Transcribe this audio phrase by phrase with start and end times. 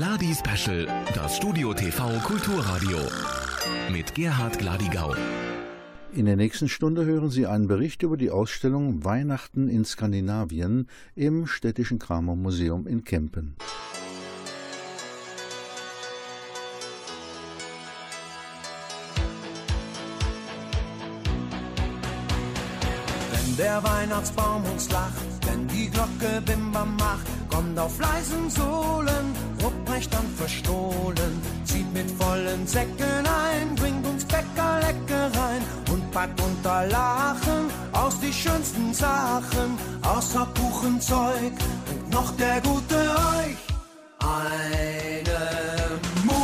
[0.00, 3.00] Gladi Special, das Studio TV Kulturradio.
[3.92, 5.14] Mit Gerhard Gladigau.
[6.14, 11.46] In der nächsten Stunde hören Sie einen Bericht über die Ausstellung Weihnachten in Skandinavien im
[11.46, 13.56] Städtischen Kramer Museum in Kempen.
[23.32, 29.89] Wenn der Weihnachtsbaum uns lacht, wenn die Glocke Bimbam macht, kommt auf leisen Sohlen, Rupprecht
[30.08, 37.70] dann verstohlen, zieht mit vollen Säcken ein, bringt uns Bäcker Leckereien und packt unter Lachen
[37.92, 41.52] aus die schönsten Sachen, außer Kuchenzeug
[41.90, 43.58] und noch der gute euch.
[44.20, 45.40] Eine
[46.24, 46.42] Mu,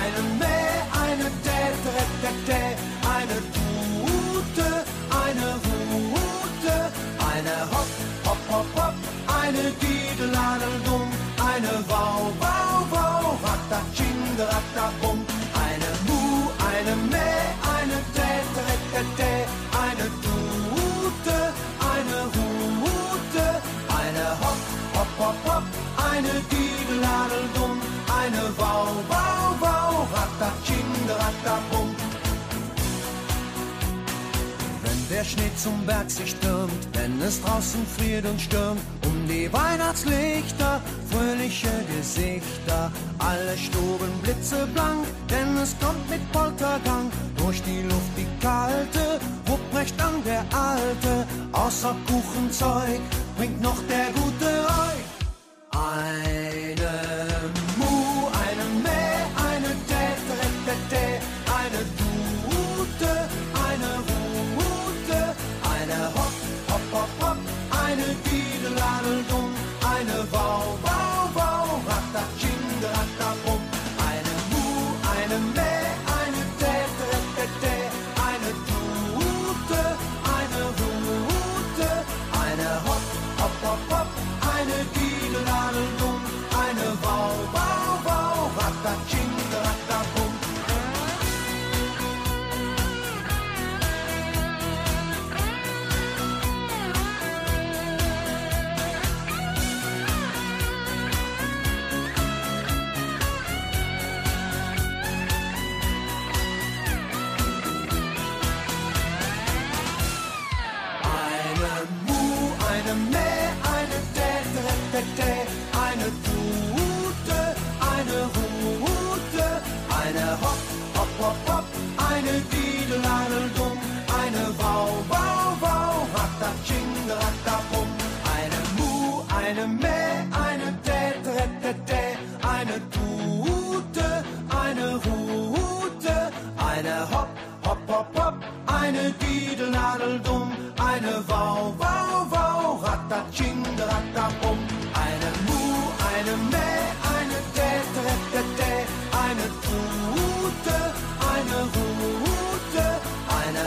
[0.00, 1.28] eine Mäh, eine
[2.48, 2.64] Dä,
[3.16, 4.68] eine Tute,
[5.24, 5.48] eine
[6.14, 6.74] Rute,
[7.30, 7.90] eine Hopp,
[8.26, 8.94] Hopp, Hopp, Hopp,
[9.40, 11.08] eine Diedeladel-Dumm,
[11.50, 12.57] eine Wau, Wau, Wau,
[14.38, 15.18] Ratabum,
[15.66, 19.34] eine Mu, eine Mäh, eine Dä, Dä, Dä,
[19.84, 21.38] eine Tute,
[21.92, 23.46] eine Rute,
[24.00, 24.60] eine Hopp,
[24.94, 25.64] Hopp, Hopp, Hopp,
[26.12, 27.80] eine Diedeladel-Dumm,
[28.20, 30.88] eine Wau, Wau, Wau, Ratatsching,
[35.10, 40.80] der Schnee zum Berg sich stürmt, wenn es draußen friert und stürmt, um die Weihnachtslichter,
[41.10, 47.10] fröhliche Gesichter, alle Stuben blitzeblank, denn es kommt mit Poltergang.
[47.36, 53.00] Durch die Luft die kalte, Rupprecht an der Alte, außer Kuchenzeug
[53.36, 55.08] bringt noch der gute euch.
[55.70, 56.27] Eine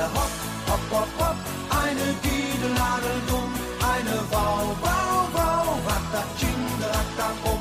[0.02, 0.32] eine Hopp,
[0.68, 1.38] Hopp, Hopp, Hopp,
[1.70, 3.54] eine Diedeladel-Dumm,
[3.94, 7.61] eine Wau, Wau, Wau, Ratatsching, Ratabum,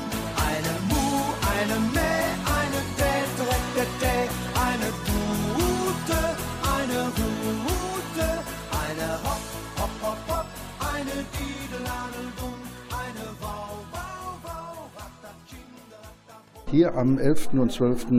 [16.71, 17.49] Hier am 11.
[17.55, 18.11] und 12.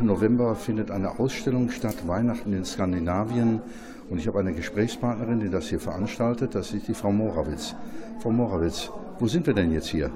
[0.00, 3.60] November findet eine Ausstellung statt, Weihnachten in Skandinavien.
[4.08, 6.54] Und ich habe eine Gesprächspartnerin, die das hier veranstaltet.
[6.54, 7.74] Das ist die Frau Morawitz.
[8.20, 10.10] Frau Morawitz, wo sind wir denn jetzt hier?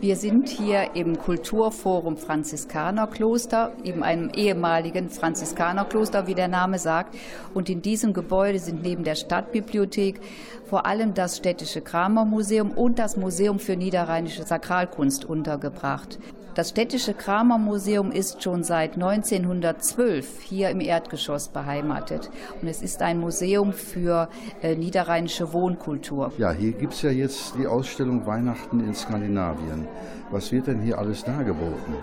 [0.00, 7.16] Wir sind hier im Kulturforum Franziskanerkloster, eben einem ehemaligen Franziskanerkloster, wie der Name sagt.
[7.52, 10.20] Und in diesem Gebäude sind neben der Stadtbibliothek
[10.66, 16.20] vor allem das Städtische Kramermuseum und das Museum für niederrheinische Sakralkunst untergebracht.
[16.54, 22.30] Das Städtische Kramermuseum ist schon seit 1912 hier im Erdgeschoss beheimatet.
[22.62, 24.28] Und es ist ein Museum für
[24.62, 26.32] äh, niederrheinische Wohnkultur.
[26.38, 29.88] Ja, hier gibt es ja jetzt die Ausstellung Weihnachten in Skandinavien.
[30.30, 31.94] Was wird denn hier alles dargeboten?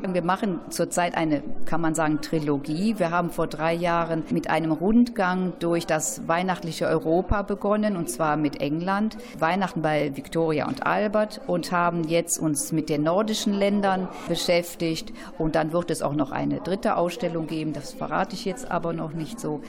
[0.00, 2.98] Wir machen zurzeit eine, kann man sagen, Trilogie.
[2.98, 8.36] Wir haben vor drei Jahren mit einem Rundgang durch das weihnachtliche Europa begonnen, und zwar
[8.36, 9.16] mit England.
[9.38, 15.12] Weihnachten bei Victoria und Albert und haben jetzt uns mit den nordischen Ländern beschäftigt.
[15.36, 17.72] Und dann wird es auch noch eine dritte Ausstellung geben.
[17.72, 19.62] Das verrate ich jetzt aber noch nicht so.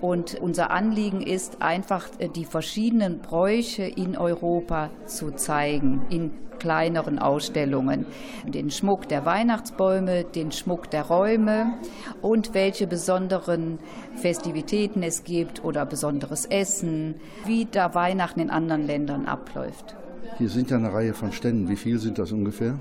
[0.00, 7.18] Und unser Anliegen ist einfach, äh, die verschiedenen Bräuche in Europa zu zeigen, in kleineren
[7.18, 8.06] Ausstellungen.
[8.44, 11.74] Den Schmuck der Weihnachtsbäume, den Schmuck der Räume
[12.20, 13.78] und welche besonderen
[14.16, 19.96] Festivitäten es gibt oder besonderes Essen, wie da Weihnachten in anderen Ländern abläuft.
[20.36, 21.68] Hier sind ja eine Reihe von Ständen.
[21.68, 22.78] Wie viel sind das ungefähr?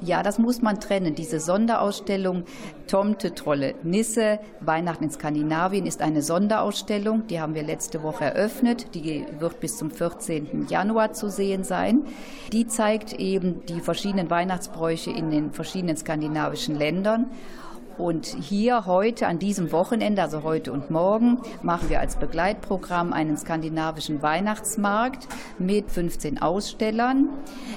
[0.00, 1.14] Ja, das muss man trennen.
[1.14, 2.44] Diese Sonderausstellung
[2.86, 7.26] Tomte, Trolle, Nisse, Weihnachten in Skandinavien ist eine Sonderausstellung.
[7.28, 8.94] Die haben wir letzte Woche eröffnet.
[8.94, 10.66] Die wird bis zum 14.
[10.68, 12.04] Januar zu sehen sein.
[12.52, 17.26] Die zeigt eben die verschiedenen Weihnachtsbräuche in den verschiedenen skandinavischen Ländern.
[17.98, 23.38] Und hier heute an diesem Wochenende, also heute und morgen, machen wir als Begleitprogramm einen
[23.38, 25.26] skandinavischen Weihnachtsmarkt
[25.58, 27.30] mit 15 Ausstellern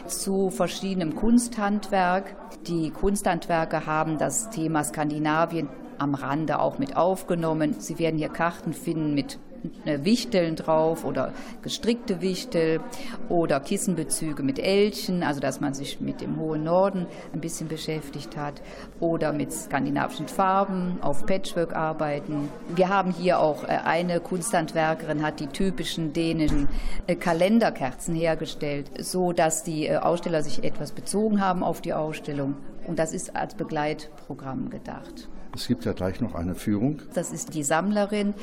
[0.07, 2.35] zu verschiedenem Kunsthandwerk.
[2.67, 7.75] Die Kunsthandwerker haben das Thema Skandinavien am Rande auch mit aufgenommen.
[7.79, 9.39] Sie werden hier Karten finden mit
[9.85, 12.79] Wichteln drauf oder gestrickte Wichtel
[13.27, 18.37] oder Kissenbezüge mit Elchen, also dass man sich mit dem hohen Norden ein bisschen beschäftigt
[18.37, 18.61] hat
[18.99, 22.49] oder mit skandinavischen Farben auf Patchwork arbeiten.
[22.75, 26.67] Wir haben hier auch äh, eine Kunsthandwerkerin hat die typischen dänischen
[27.07, 32.55] äh, Kalenderkerzen hergestellt, so dass die äh, Aussteller sich etwas bezogen haben auf die Ausstellung
[32.87, 35.29] und das ist als Begleitprogramm gedacht.
[35.55, 37.01] Es gibt ja gleich noch eine Führung.
[37.13, 38.33] Das ist die Sammlerin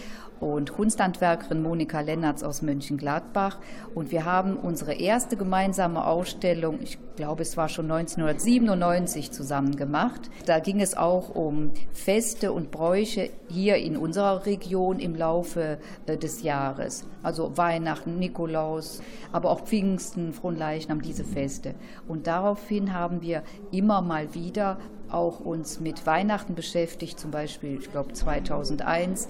[0.41, 3.59] und Kunsthandwerkerin Monika Lennertz aus Mönchengladbach.
[3.95, 10.31] Und wir haben unsere erste gemeinsame Ausstellung, ich glaube, es war schon 1997 zusammen gemacht.
[10.45, 16.17] Da ging es auch um Feste und Bräuche hier in unserer Region im Laufe äh,
[16.17, 17.07] des Jahres.
[17.23, 21.75] Also Weihnachten, Nikolaus, aber auch Pfingsten, Fronleichnam, diese Feste.
[22.07, 24.79] Und daraufhin haben wir immer mal wieder
[25.11, 29.29] auch uns mit Weihnachten beschäftigt, zum Beispiel, ich glaube 2001,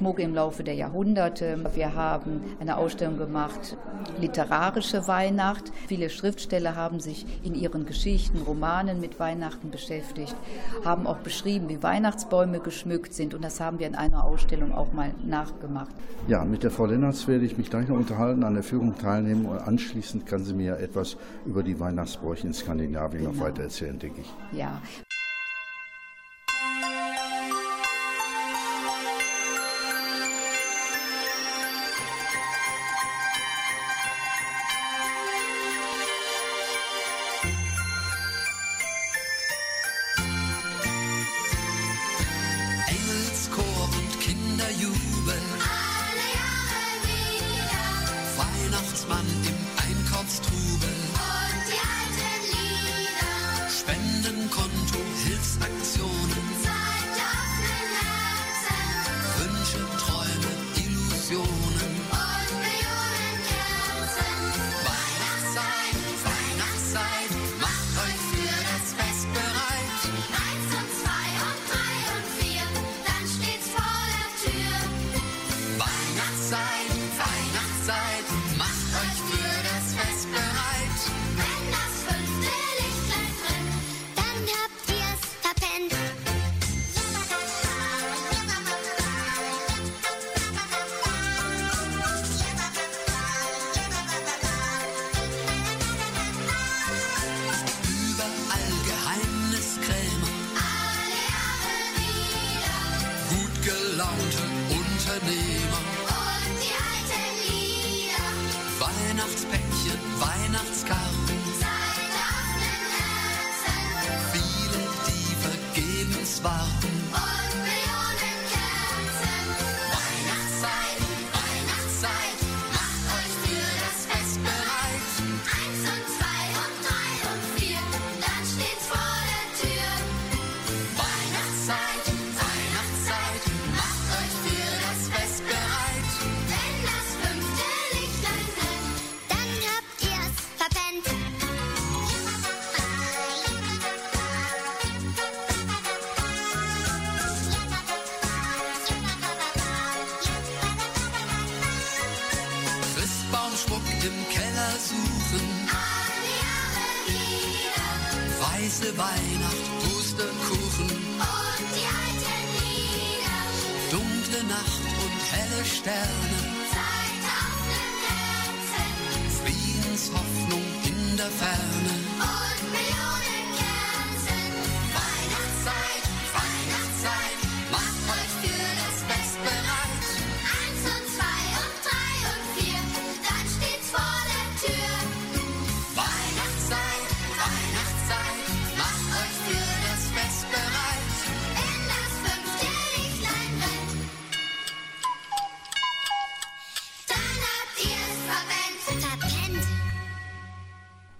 [0.00, 1.58] Christbaumschmuck im Laufe der Jahrhunderte.
[1.74, 3.76] Wir haben eine Ausstellung gemacht,
[4.18, 5.72] literarische Weihnacht.
[5.88, 10.34] Viele Schriftsteller haben sich in ihren Geschichten, Romanen mit Weihnachten beschäftigt,
[10.84, 14.92] haben auch beschrieben, wie Weihnachtsbäume geschmückt sind und das haben wir in einer Ausstellung auch
[14.92, 15.94] mal nachgemacht.
[16.28, 19.46] Ja, mit der Frau Lennertz werde ich mich gleich noch unterhalten, an der Führung teilnehmen
[19.46, 23.34] und anschließend kann sie mir etwas über die Weihnachtsbräuche in Skandinavien genau.
[23.34, 24.58] noch weiter erzählen, denke ich.
[24.58, 24.80] Ja,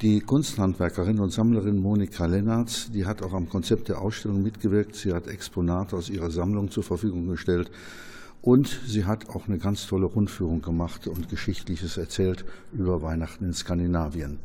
[0.02, 4.96] Die Kunsthandwerkerin und Sammlerin Monika Lennartz, die hat auch am Konzept der Ausstellung mitgewirkt.
[4.96, 7.70] Sie hat Exponate aus ihrer Sammlung zur Verfügung gestellt.
[8.40, 13.52] Und sie hat auch eine ganz tolle Rundführung gemacht und Geschichtliches erzählt über Weihnachten in
[13.52, 14.38] Skandinavien.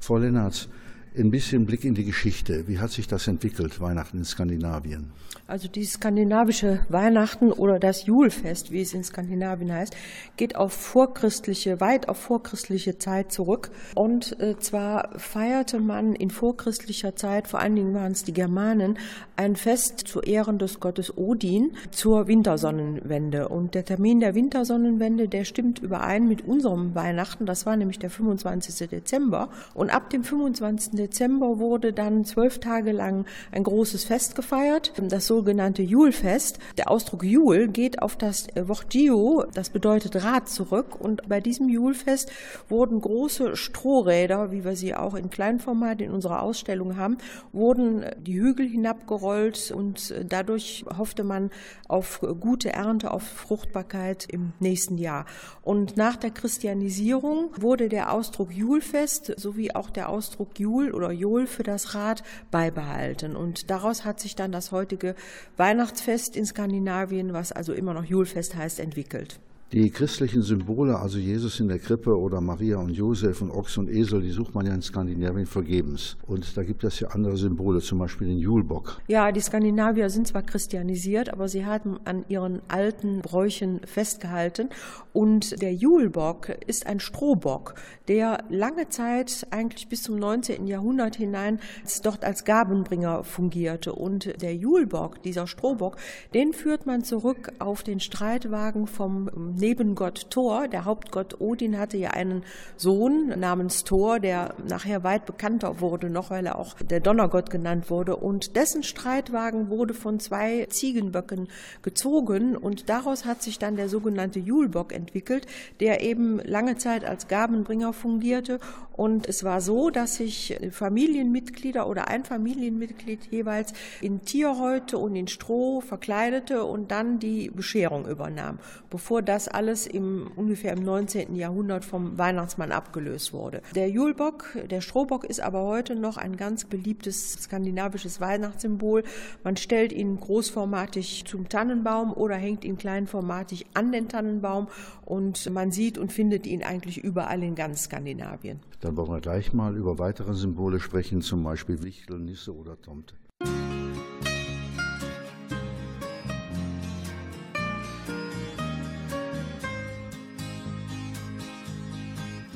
[0.00, 0.68] Frau Lennartz,
[1.16, 2.66] ein bisschen Blick in die Geschichte.
[2.68, 5.12] Wie hat sich das entwickelt, Weihnachten in Skandinavien?
[5.46, 9.94] Also die skandinavische Weihnachten oder das Julfest, wie es in Skandinavien heißt,
[10.36, 13.70] geht auf vorchristliche, weit auf vorchristliche Zeit zurück.
[13.94, 18.98] Und äh, zwar feierte man in vorchristlicher Zeit, vor allen Dingen waren es die Germanen,
[19.36, 23.48] ein Fest zu Ehren des Gottes Odin zur Wintersonnenwende.
[23.48, 27.44] Und der Termin der Wintersonnenwende, der stimmt überein mit unserem Weihnachten.
[27.44, 28.88] Das war nämlich der 25.
[28.88, 29.50] Dezember.
[29.74, 31.01] Und ab dem 25.
[31.02, 36.60] Dezember wurde dann zwölf Tage lang ein großes Fest gefeiert, das sogenannte Julfest.
[36.78, 41.00] Der Ausdruck Jul geht auf das Wort Gio, das bedeutet Rad, zurück.
[41.00, 42.30] Und bei diesem Julfest
[42.68, 47.18] wurden große Strohräder, wie wir sie auch in Kleinformat in unserer Ausstellung haben,
[47.52, 51.50] wurden die Hügel hinabgerollt und dadurch hoffte man
[51.88, 55.26] auf gute Ernte, auf Fruchtbarkeit im nächsten Jahr.
[55.62, 61.46] Und nach der Christianisierung wurde der Ausdruck Julfest sowie auch der Ausdruck Jul oder Jol
[61.46, 63.36] für das Rad beibehalten.
[63.36, 65.14] Und daraus hat sich dann das heutige
[65.56, 69.38] Weihnachtsfest in Skandinavien, was also immer noch Julfest heißt, entwickelt.
[69.72, 73.88] Die christlichen Symbole, also Jesus in der Krippe oder Maria und Josef und Ochs und
[73.88, 76.18] Esel, die sucht man ja in Skandinavien vergebens.
[76.26, 79.00] Und da gibt es ja andere Symbole, zum Beispiel den Julbock.
[79.08, 84.68] Ja, die Skandinavier sind zwar christianisiert, aber sie haben an ihren alten Bräuchen festgehalten.
[85.14, 87.74] Und der Julbock ist ein Strohbock,
[88.08, 90.66] der lange Zeit, eigentlich bis zum 19.
[90.66, 91.60] Jahrhundert hinein,
[92.02, 93.94] dort als Gabenbringer fungierte.
[93.94, 95.96] Und der Julbock, dieser Strohbock,
[96.34, 99.30] den führt man zurück auf den Streitwagen vom
[99.62, 100.66] Nebengott Thor.
[100.66, 102.42] Der Hauptgott Odin hatte ja einen
[102.76, 107.88] Sohn namens Thor, der nachher weit bekannter wurde, noch weil er auch der Donnergott genannt
[107.88, 108.16] wurde.
[108.16, 111.48] Und dessen Streitwagen wurde von zwei Ziegenböcken
[111.82, 115.46] gezogen und daraus hat sich dann der sogenannte Julbock entwickelt,
[115.78, 118.58] der eben lange Zeit als Gabenbringer fungierte.
[118.94, 125.28] Und es war so, dass sich Familienmitglieder oder ein Familienmitglied jeweils in Tierhäute und in
[125.28, 128.58] Stroh verkleidete und dann die Bescherung übernahm,
[128.90, 131.34] bevor das alles im, ungefähr im 19.
[131.34, 133.62] Jahrhundert vom Weihnachtsmann abgelöst wurde.
[133.74, 139.02] Der Julbock, der Strohbock ist aber heute noch ein ganz beliebtes skandinavisches Weihnachtssymbol.
[139.44, 144.68] Man stellt ihn großformatig zum Tannenbaum oder hängt ihn kleinformatig an den Tannenbaum
[145.04, 148.60] und man sieht und findet ihn eigentlich überall in ganz Skandinavien.
[148.80, 153.14] Dann wollen wir gleich mal über weitere Symbole sprechen, zum Beispiel Wichtel, Nisse oder Tomte.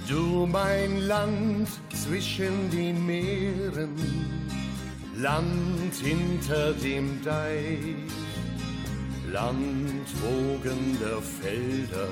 [0.09, 3.91] Du mein Land zwischen den Meeren,
[5.17, 7.97] Land hinter dem Deich,
[9.33, 12.09] Land wogender Felder,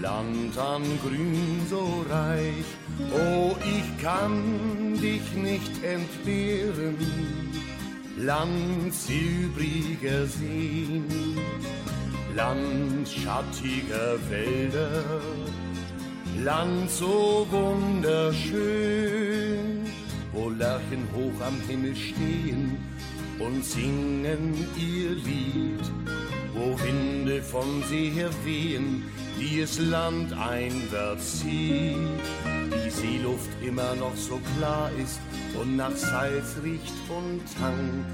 [0.00, 2.64] Land an Grün so reich.
[3.12, 6.96] Oh, ich kann dich nicht entbehren,
[8.16, 11.04] Land silbriger Seen,
[12.34, 15.20] Land schattiger Wälder,
[16.42, 18.58] Land so wunderschön,
[20.32, 22.76] wo Lerchen hoch am Himmel stehen
[23.38, 25.92] und singen ihr Lied,
[26.52, 29.04] wo Winde von See her wehen,
[29.38, 31.96] die es landeinwärts zieht,
[32.84, 35.20] die Seeluft immer noch so klar ist
[35.60, 38.04] und nach Salz riecht und Tang,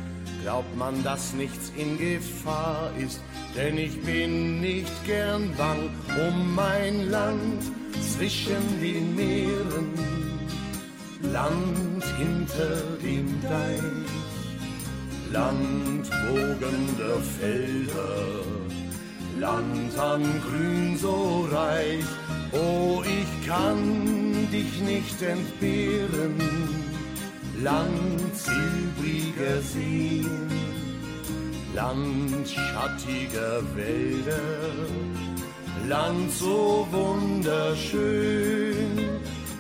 [0.42, 3.20] glaubt man, dass nichts in Gefahr ist,
[3.56, 5.88] denn ich bin nicht gern bang
[6.28, 9.94] um mein Land zwischen den Meeren,
[11.32, 14.10] Land hinter dem Deich,
[15.32, 18.44] Land wogender Felder,
[19.38, 22.04] Land an Grün so reich.
[22.52, 26.34] Oh, ich kann dich nicht entbehren,
[27.62, 30.48] Land silbriger Seen,
[31.74, 34.40] Land schattiger Wälder,
[35.88, 38.76] Land so wunderschön,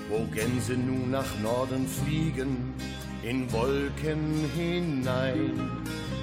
[0.08, 2.74] wo Gänse nun nach Norden fliegen,
[3.22, 5.70] in Wolken hinein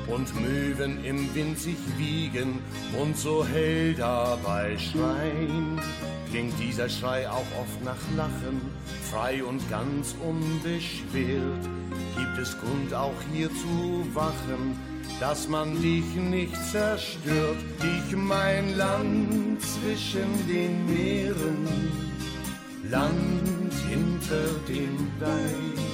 [0.08, 2.60] und Möwen im Wind sich wiegen
[3.02, 5.82] und so hell dabei schreien.
[6.30, 8.62] Klingt dieser Schrei auch oft nach Lachen,
[9.12, 11.68] frei und ganz unbeschwert.
[12.18, 14.80] Gibt es Grund auch hier zu wachen,
[15.20, 21.68] dass man dich nicht zerstört, dich mein Land zwischen den Meeren,
[22.90, 25.88] Land hinter dem Deich,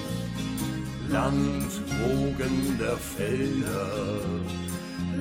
[1.10, 4.20] Land wogender Felder,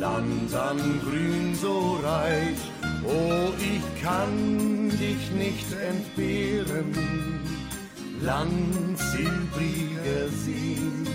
[0.01, 2.59] Land an Grün so reich,
[3.05, 7.41] oh, ich kann dich nicht entbehren,
[8.21, 11.07] Land silbriger Seen,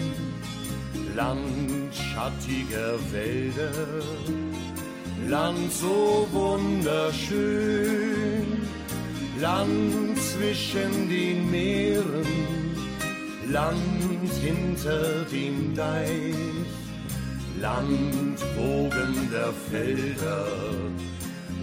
[1.17, 3.71] Land schattiger Wälder,
[5.27, 7.41] Land so wunderschön,
[9.41, 12.27] Land zwischen den Meeren,
[13.49, 16.35] Land hinter dem Deich,
[17.59, 20.45] Land wogender Felder,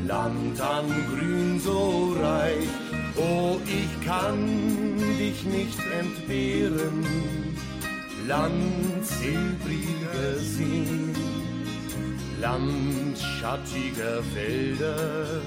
[0.08, 2.68] Land an Grün so reich,
[3.16, 7.43] oh, ich kann dich nicht entbehren,
[8.26, 11.14] Land silbriger Seen,
[12.40, 15.42] Land schattiger Wälder,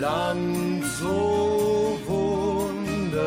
[0.00, 3.24] Land so wunderschön.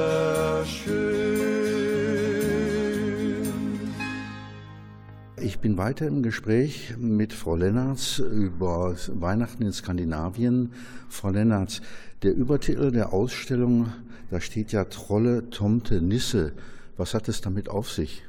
[5.41, 10.71] Ich bin weiter im Gespräch mit Frau Lennartz über Weihnachten in Skandinavien.
[11.09, 11.81] Frau Lennartz,
[12.23, 13.91] der Übertitel der Ausstellung,
[14.31, 16.53] da steht ja Trolle, Tomte, Nisse.
[16.95, 18.23] Was hat es damit auf sich?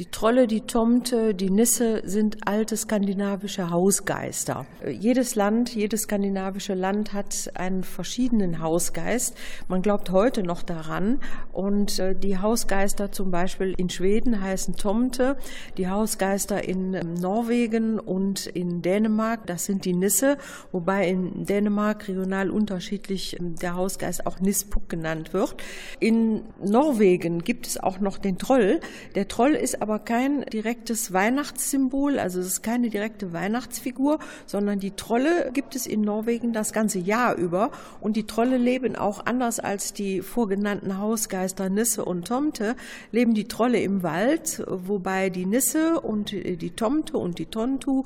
[0.00, 4.66] Die Trolle, die Tomte, die Nisse sind alte skandinavische Hausgeister.
[4.90, 9.36] Jedes Land, jedes skandinavische Land hat einen verschiedenen Hausgeist.
[9.68, 11.20] Man glaubt heute noch daran.
[11.52, 15.36] Und äh, die Hausgeister zum Beispiel in Schweden heißen Tomte.
[15.76, 20.38] Die Hausgeister in ähm, Norwegen und in Dänemark, das sind die Nisse.
[20.72, 25.54] Wobei in Dänemark regional unterschiedlich ähm, der Hausgeist auch Nispuk genannt wird.
[26.00, 28.80] In Norwegen gibt es auch noch den Troll.
[29.14, 34.92] Der Troll ist aber kein direktes Weihnachtssymbol, also es ist keine direkte Weihnachtsfigur, sondern die
[34.92, 37.70] Trolle gibt es in Norwegen das ganze Jahr über.
[38.00, 42.76] Und die Trolle leben auch anders als die vorgenannten Hausgeister Nisse und Tomte,
[43.12, 48.04] leben die Trolle im Wald, wobei die Nisse und die Tomte und die Tontu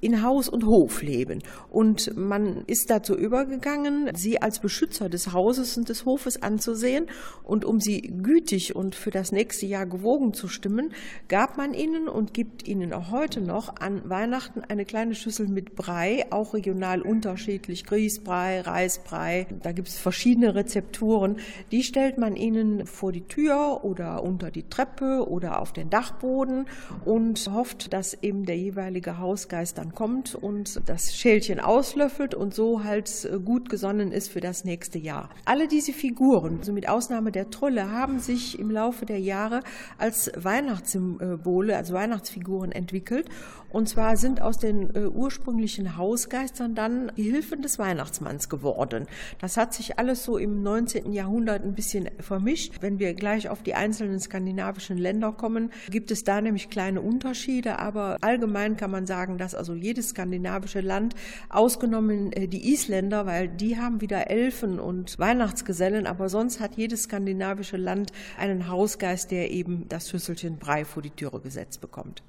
[0.00, 1.42] in Haus und Hof leben.
[1.68, 7.06] Und man ist dazu übergegangen, sie als Beschützer des Hauses und des Hofes anzusehen.
[7.44, 10.92] Und um sie gütig und für das nächste Jahr gewogen zu stimmen,
[11.28, 15.74] gab man ihnen und gibt ihnen auch heute noch an Weihnachten eine kleine Schüssel mit
[15.74, 19.46] Brei, auch regional unterschiedlich, Grießbrei, Reisbrei.
[19.62, 21.36] Da gibt es verschiedene Rezepturen.
[21.72, 26.66] Die stellt man ihnen vor die Tür oder unter die Treppe oder auf den Dachboden
[27.04, 32.84] und hofft, dass eben der jeweilige Hausgeist dann kommt und das Schälchen auslöffelt und so
[32.84, 35.30] halt gut gesonnen ist für das nächste Jahr.
[35.44, 39.62] Alle diese Figuren, also mit Ausnahme der Trolle, haben sich im Laufe der Jahre
[39.98, 43.28] als Weihnachtssymbole, als Weihnachtsfiguren entwickelt.
[43.72, 49.06] Und zwar sind aus den äh, ursprünglichen Hausgeistern dann die Hilfen des Weihnachtsmanns geworden.
[49.38, 51.12] Das hat sich alles so im 19.
[51.12, 52.74] Jahrhundert ein bisschen vermischt.
[52.80, 57.78] Wenn wir gleich auf die einzelnen skandinavischen Länder kommen, gibt es da nämlich kleine Unterschiede,
[57.78, 61.14] aber allgemein kann man sagen, dass also jedes skandinavische Land,
[61.48, 67.04] ausgenommen äh, die Isländer, weil die haben wieder Elfen und Weihnachtsgesellen, aber sonst hat jedes
[67.04, 72.22] skandinavische Land einen Hausgeist, der eben das Schüsselchen Brei vor die Türe gesetzt bekommt.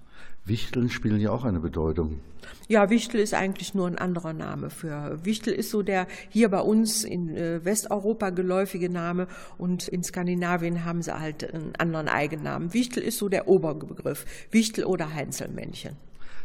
[0.45, 2.19] Wichteln spielen ja auch eine Bedeutung.
[2.67, 5.19] Ja, Wichtel ist eigentlich nur ein anderer Name für.
[5.23, 9.27] Wichtel ist so der hier bei uns in äh, Westeuropa geläufige Name
[9.57, 12.73] und in Skandinavien haben sie halt einen anderen Eigennamen.
[12.73, 14.25] Wichtel ist so der Oberbegriff.
[14.51, 15.95] Wichtel oder Heinzelmännchen.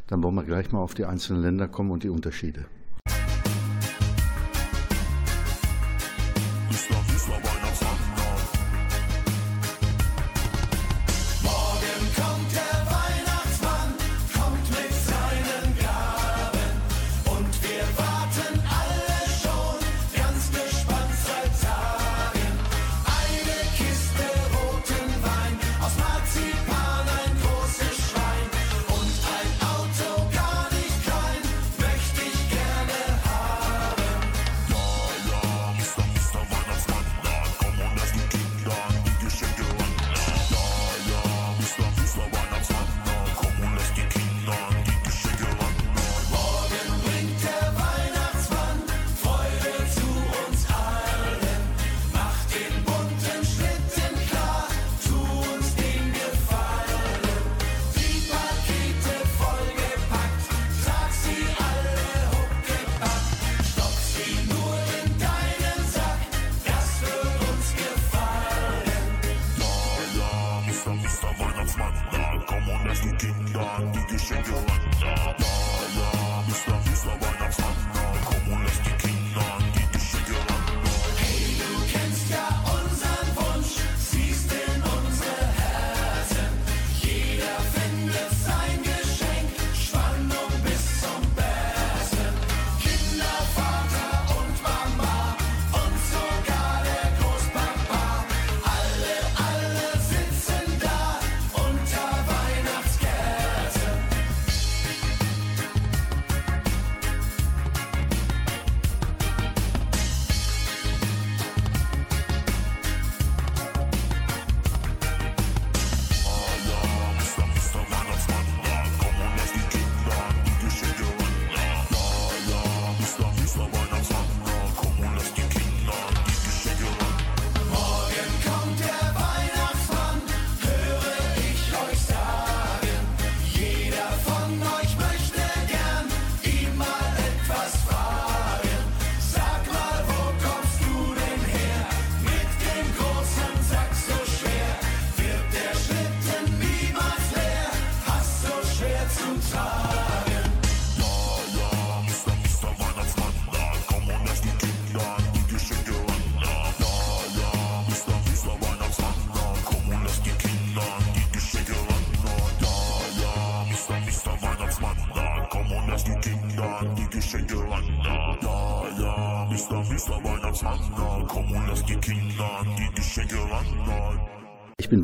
[0.08, 2.66] Dann wollen wir gleich mal auf die einzelnen Länder kommen und die Unterschiede.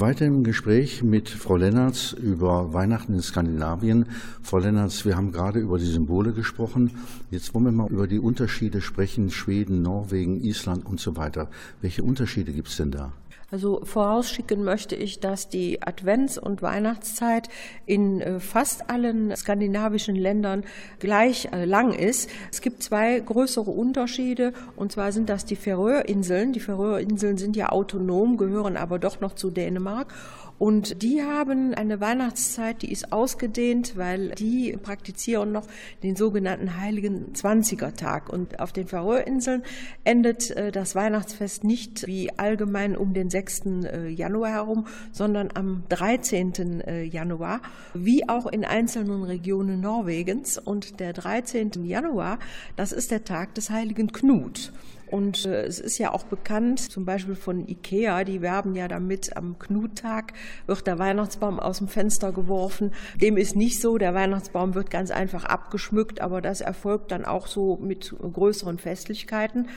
[0.02, 4.06] Weiter im Gespräch mit Frau Lennartz über Weihnachten in Skandinavien.
[4.42, 6.90] Frau Lennartz, wir haben gerade über die Symbole gesprochen.
[7.30, 11.48] Jetzt wollen wir mal über die Unterschiede sprechen, Schweden, Norwegen, Island und so weiter.
[11.82, 13.12] Welche Unterschiede gibt es denn da?
[13.52, 17.50] Also vorausschicken möchte ich, dass die Advents- und Weihnachtszeit
[17.84, 20.64] in äh, fast allen skandinavischen Ländern
[21.00, 22.30] gleich äh, lang ist.
[22.50, 26.54] Es gibt zwei größere Unterschiede und zwar sind das die Färöerinseln.
[26.54, 30.14] Die Färöerinseln sind ja autonom, gehören aber doch noch zu Dänemark
[30.62, 35.66] und die haben eine Weihnachtszeit, die ist ausgedehnt, weil die praktizieren noch
[36.04, 38.32] den sogenannten Heiligen Zwanziger Tag.
[38.32, 39.64] Und auf den Färöerinseln
[40.04, 43.62] endet äh, das Weihnachtsfest nicht wie allgemein um den 6.
[43.66, 46.80] Äh, Januar herum, sondern am 13.
[46.82, 47.60] Äh, Januar,
[47.92, 50.58] wie auch in einzelnen Regionen Norwegens.
[50.58, 51.72] Und der 13.
[51.82, 52.38] Januar,
[52.76, 54.72] das ist der Tag des Heiligen Knut.
[55.12, 59.36] Und äh, es ist ja auch bekannt, zum Beispiel von Ikea, die werben ja damit,
[59.36, 60.32] am Knuttag
[60.66, 62.92] wird der Weihnachtsbaum aus dem Fenster geworfen.
[63.20, 67.46] Dem ist nicht so, der Weihnachtsbaum wird ganz einfach abgeschmückt, aber das erfolgt dann auch
[67.46, 69.68] so mit größeren Festlichkeiten.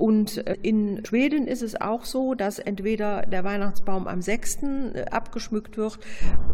[0.00, 4.62] Und äh, in Schweden ist es auch so, dass entweder der Weihnachtsbaum am 6.
[4.62, 5.98] Äh, abgeschmückt wird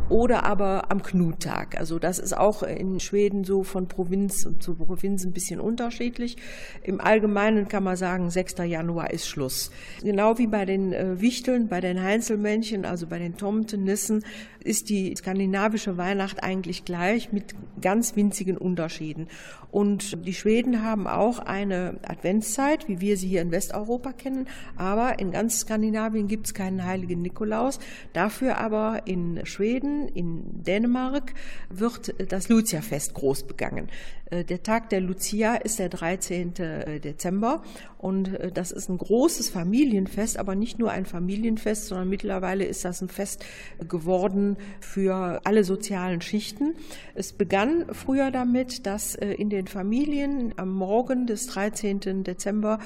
[0.09, 1.79] oder aber am Knuttag.
[1.79, 6.39] Also das ist auch in Schweden so von Provinz zu Provinz ein bisschen unterschiedlich.
[6.83, 8.57] Im Allgemeinen kann man sagen, 6.
[8.65, 9.71] Januar ist Schluss.
[10.03, 14.25] Genau wie bei den äh, Wichteln, bei den Heinzelmännchen, also bei den Tomten, Nissen,
[14.67, 19.29] ist die skandinavische Weihnacht eigentlich gleich mit ganz winzigen Unterschieden.
[19.71, 25.19] Und die Schweden haben auch eine Adventszeit, wie wir sie hier in Westeuropa kennen, aber
[25.19, 27.79] in ganz Skandinavien gibt es keinen heiligen Nikolaus.
[28.13, 31.35] Dafür aber in Schweden, in Dänemark
[31.69, 33.89] wird das Lucia-Fest groß begangen.
[34.31, 36.57] Äh, der Tag der Lucia ist der 13.
[36.57, 37.63] Äh, Dezember
[37.99, 42.85] und äh, das ist ein großes Familienfest, aber nicht nur ein Familienfest, sondern mittlerweile ist
[42.85, 43.45] das ein Fest
[43.89, 46.75] geworden für alle sozialen Schichten.
[47.15, 52.25] Es begann früher damit, dass in den Familien am Morgen des 13.
[52.25, 52.79] Dezember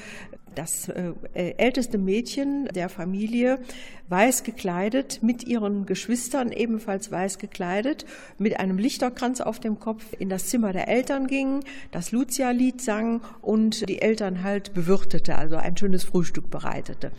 [0.54, 3.58] das äh, älteste Mädchen der Familie
[4.10, 8.04] weiß gekleidet, mit ihren Geschwistern ebenfalls weiß gekleidet,
[8.38, 11.60] mit einem Lichterkranz auf dem Kopf in das Zimmer der Eltern ging,
[11.92, 17.12] das Lucia-Lied sang und die Eltern halt bewirtete, also ein schönes Frühstück bereitete.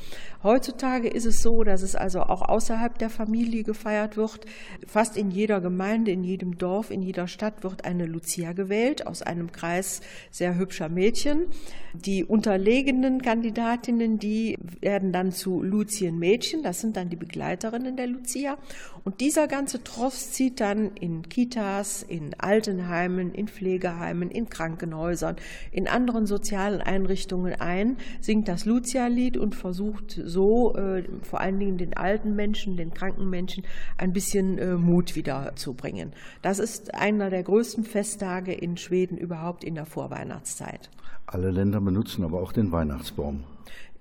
[0.44, 4.46] Heutzutage ist es so, dass es also auch außerhalb der Familie gefeiert wird.
[4.86, 9.22] Fast in jeder Gemeinde, in jedem Dorf, in jeder Stadt wird eine Lucia gewählt aus
[9.22, 11.46] einem Kreis sehr hübscher Mädchen.
[11.94, 18.58] Die unterlegenen Kandidatinnen, die werden dann zu Luzienmädchen, das sind dann die Begleiterinnen der Lucia.
[19.04, 25.38] Und dieser ganze Tross zieht dann in Kitas, in Altenheimen, in Pflegeheimen, in Krankenhäusern,
[25.72, 31.78] in anderen sozialen Einrichtungen ein, singt das Lucia-Lied und versucht so äh, vor allen Dingen
[31.78, 33.64] den alten Menschen, den kranken Menschen
[33.98, 36.14] ein bisschen äh, Mut wiederzubringen.
[36.42, 40.90] Das ist einer der größten Festtage in Schweden überhaupt in der Vorweihnachtszeit.
[41.32, 43.46] Alle Länder benutzen aber auch den Weihnachtsbaum.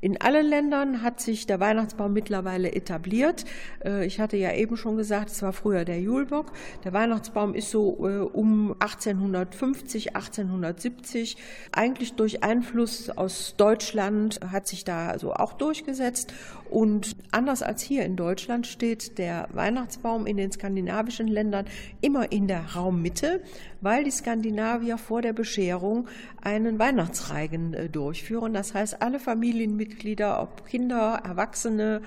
[0.02, 3.44] In allen Ländern hat sich der Weihnachtsbaum mittlerweile etabliert.
[3.84, 6.52] Äh, ich hatte ja eben schon gesagt, es war früher der Julbock.
[6.84, 11.36] Der Weihnachtsbaum ist so äh, um 1850, 1870
[11.70, 16.32] eigentlich durch Einfluss aus Deutschland hat sich da so auch durchgesetzt.
[16.70, 21.66] Und anders als hier in Deutschland steht der Weihnachtsbaum in den skandinavischen Ländern
[22.00, 23.42] immer in der Raummitte,
[23.80, 26.06] weil die Skandinavier vor der Bescherung
[26.40, 28.54] einen Weihnachtsreigen äh, durchführen.
[28.54, 32.02] Das heißt, alle Familienmitglieder, ob Kinder, Erwachsene,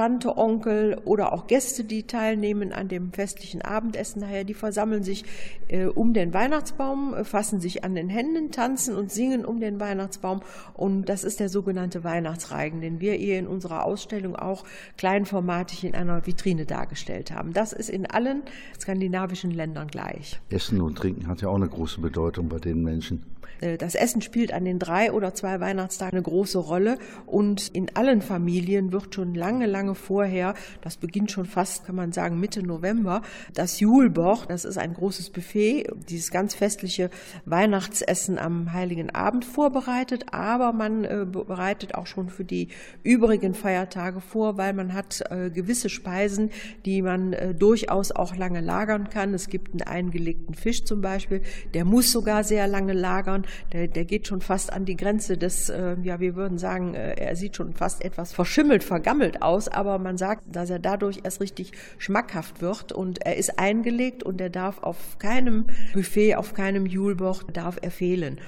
[0.00, 5.26] Tante, Onkel oder auch Gäste, die teilnehmen an dem festlichen Abendessen nachher, die versammeln sich
[5.68, 9.78] äh, um den Weihnachtsbaum, äh, fassen sich an den Händen, tanzen und singen um den
[9.78, 10.40] Weihnachtsbaum.
[10.72, 14.64] Und das ist der sogenannte Weihnachtsreigen, den wir hier in unserer Ausstellung auch
[14.96, 17.52] kleinformatig in einer Vitrine dargestellt haben.
[17.52, 18.40] Das ist in allen
[18.80, 20.40] skandinavischen Ländern gleich.
[20.48, 23.26] Essen und Trinken hat ja auch eine große Bedeutung bei den Menschen.
[23.60, 26.98] Äh, das Essen spielt an den drei oder zwei Weihnachtstagen eine große Rolle.
[27.26, 32.12] Und in allen Familien wird schon lange, lange vorher, das beginnt schon fast, kann man
[32.12, 33.22] sagen, Mitte November,
[33.54, 37.10] das Julboch, das ist ein großes Buffet, dieses ganz festliche
[37.44, 42.68] Weihnachtsessen am Heiligen Abend vorbereitet, aber man äh, bereitet auch schon für die
[43.02, 46.50] übrigen Feiertage vor, weil man hat äh, gewisse Speisen,
[46.84, 49.34] die man durchaus auch lange lagern kann.
[49.34, 51.42] Es gibt einen eingelegten Fisch zum Beispiel,
[51.74, 53.29] der muss sogar sehr lange lagern
[53.72, 57.14] der, der geht schon fast an die Grenze des, äh, ja, wir würden sagen, äh,
[57.14, 59.68] er sieht schon fast etwas verschimmelt, vergammelt aus.
[59.68, 64.40] aber man sagt, dass er dadurch erst richtig schmackhaft wird und er ist eingelegt und
[64.40, 68.40] er darf auf keinem Buffet, auf keinem Juleboch darf er fehlen.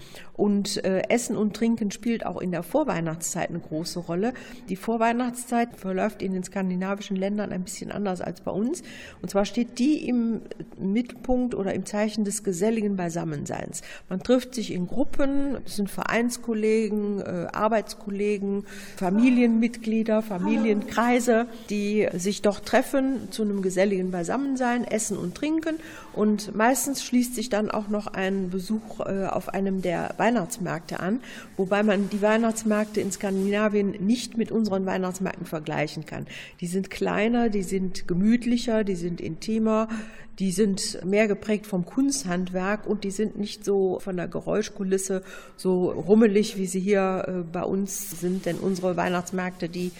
[0.42, 4.35] Und äh, Essen und Trinken spielt auch in der Vorweihnachtszeit eine große Rolle.
[4.68, 8.83] Die Vorweihnachtszeit verläuft in den skandinavischen Ländern ein bisschen anders als bei uns.
[9.22, 10.40] Und zwar steht die im
[10.76, 13.83] Mittelpunkt oder im Zeichen des geselligen Beisammenseins.
[14.09, 18.64] Man trifft sich in Gruppen, es sind Vereinskollegen, äh, Arbeitskollegen,
[18.96, 25.76] Familienmitglieder, Familienkreise, die sich doch treffen zu einem geselligen Beisammensein, essen und trinken.
[26.14, 31.20] Und meistens schließt sich dann auch noch ein Besuch äh, auf einem der Weihnachtsmärkte an,
[31.56, 36.26] wobei man die Weihnachtsmärkte in Skandinavien nicht mit unseren Weihnachtsmärkten vergleichen kann.
[36.60, 39.88] Die sind kleiner, die sind gemütlicher, die sind intimer,
[40.38, 45.22] die sind mehr geprägt vom Kunsthandwerk und die sind nicht so von der Geräuschkulisse
[45.56, 48.46] so rummelig, wie sie hier äh, bei uns sind.
[48.46, 49.92] Denn unsere Weihnachtsmärkte, die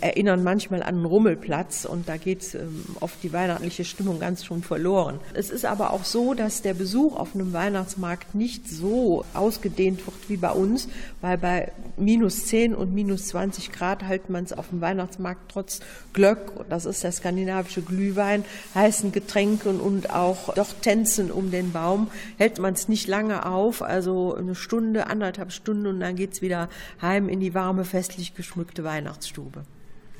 [0.00, 4.62] erinnern manchmal an einen Rummelplatz und da geht ähm, oft die weihnachtliche Stimmung ganz schon
[4.62, 5.20] verloren.
[5.32, 10.28] Es ist aber auch so, dass der Besuch auf einem Weihnachtsmarkt nicht so ausgedehnt wird
[10.28, 10.88] wie bei uns,
[11.20, 15.80] weil bei minus 10 und minus 20 Grad hält man es auf dem Weihnachtsmarkt trotz
[16.12, 22.10] Glöck, das ist der skandinavische Glühwein, heißen Getränken und auch doch Tänzen um den Baum,
[22.38, 26.42] hält man es nicht lange auf, also eine Stunde, anderthalb Stunden und dann geht es
[26.42, 26.68] wieder
[27.00, 29.59] heim in die warme, festlich geschmückte Weihnachtsstube.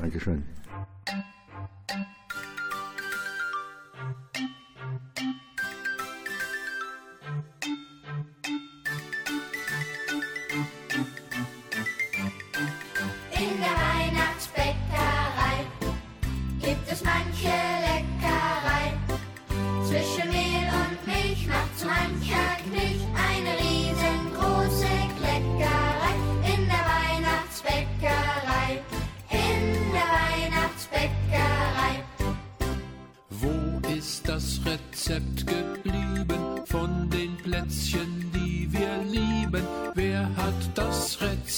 [0.01, 0.45] Dankeschön.
[1.93, 2.07] In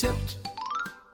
[0.03, 0.39] Rezept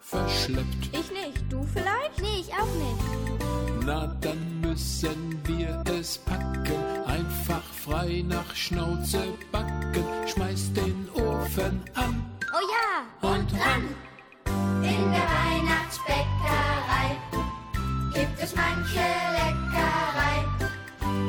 [0.00, 0.88] verschleppt?
[0.92, 2.22] Ich nicht, du vielleicht?
[2.22, 3.84] Nee, ich auch nicht.
[3.84, 6.72] Na, dann müssen wir es packen.
[7.06, 10.04] Einfach frei nach Schnauze backen.
[10.26, 12.24] Schmeiß den Ofen an.
[12.50, 13.94] Oh ja, und ran!
[14.82, 17.18] In der Weihnachtsbäckerei
[18.14, 19.04] gibt es manche
[19.36, 20.46] Leckerei.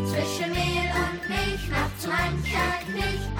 [0.05, 3.38] Zwischen Mehl und Milch macht so mancher Knilch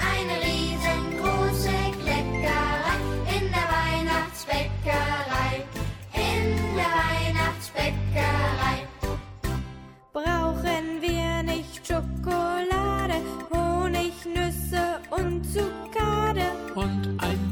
[15.52, 16.42] Zuckade?
[16.76, 17.49] Und ein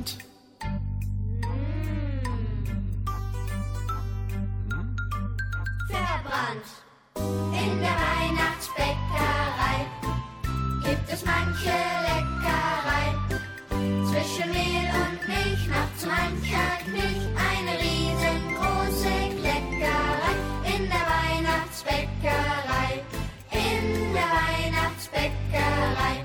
[0.00, 0.16] gespannt.
[5.88, 6.68] verbrannt.
[7.52, 9.78] In der Weihnachtsbäckerei
[10.84, 11.76] gibt es manche
[12.08, 13.06] Leckerei.
[14.08, 20.34] Zwischen Mehl und Milch macht so mancher Knilch eine riesengroße Kleckerei.
[20.76, 23.02] In der Weihnachtsbäckerei,
[23.52, 26.24] in der Weihnachtsbäckerei.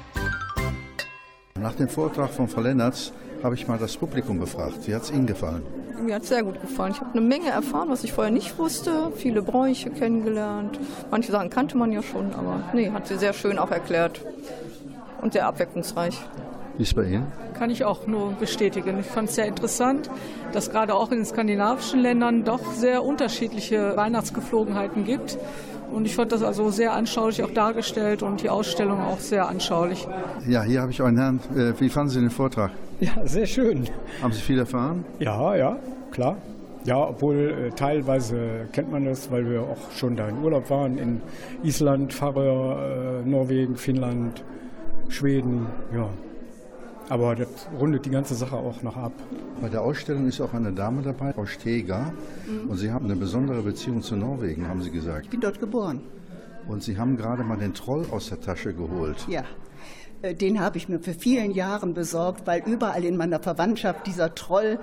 [1.59, 3.11] Nach dem Vortrag von Frau Lennertz
[3.43, 4.88] habe ich mal das Publikum befragt.
[4.88, 5.63] Wie hat es Ihnen gefallen?
[6.04, 6.91] Mir hat es sehr gut gefallen.
[6.93, 9.12] Ich habe eine Menge erfahren, was ich vorher nicht wusste.
[9.15, 10.80] Viele Bräuche kennengelernt.
[11.10, 14.21] Manche Sachen kannte man ja schon, aber nee, hat sie sehr schön auch erklärt.
[15.21, 16.19] Und sehr abwechslungsreich.
[16.78, 17.28] Wie ist es bei Ihnen?
[17.58, 19.00] Kann ich auch nur bestätigen.
[19.00, 20.10] Ich fand es sehr interessant,
[20.52, 25.38] dass gerade auch in den skandinavischen Ländern doch sehr unterschiedliche Weihnachtsgeflogenheiten gibt.
[25.91, 30.06] Und ich fand das also sehr anschaulich auch dargestellt und die Ausstellung auch sehr anschaulich.
[30.45, 31.39] Ja, hier habe ich einen Herrn.
[31.56, 32.71] Äh, Wie fanden Sie den Vortrag?
[32.99, 33.88] Ja, sehr schön.
[34.21, 35.05] Haben Sie viel erfahren?
[35.19, 35.77] Ja, ja,
[36.12, 36.38] klar.
[36.86, 40.97] Ja, obwohl äh, teilweise kennt man das, weil wir auch schon da in Urlaub waren,
[40.97, 41.21] in
[41.63, 44.43] Island, Färöer, äh, Norwegen, Finnland,
[45.10, 46.10] Schweden, ja.
[47.10, 47.47] Aber das
[47.79, 49.13] rundet die ganze Sache auch noch ab.
[49.62, 52.13] Bei der Ausstellung ist auch eine Dame dabei, Frau Steger.
[52.47, 52.69] Mhm.
[52.69, 55.25] Und Sie haben eine besondere Beziehung zu Norwegen, haben Sie gesagt.
[55.25, 56.01] Ich bin dort geboren.
[56.67, 59.17] Und Sie haben gerade mal den Troll aus der Tasche geholt.
[59.27, 59.43] Ja.
[60.21, 64.36] Äh, Den habe ich mir für vielen Jahren besorgt, weil überall in meiner Verwandtschaft dieser
[64.36, 64.80] Troll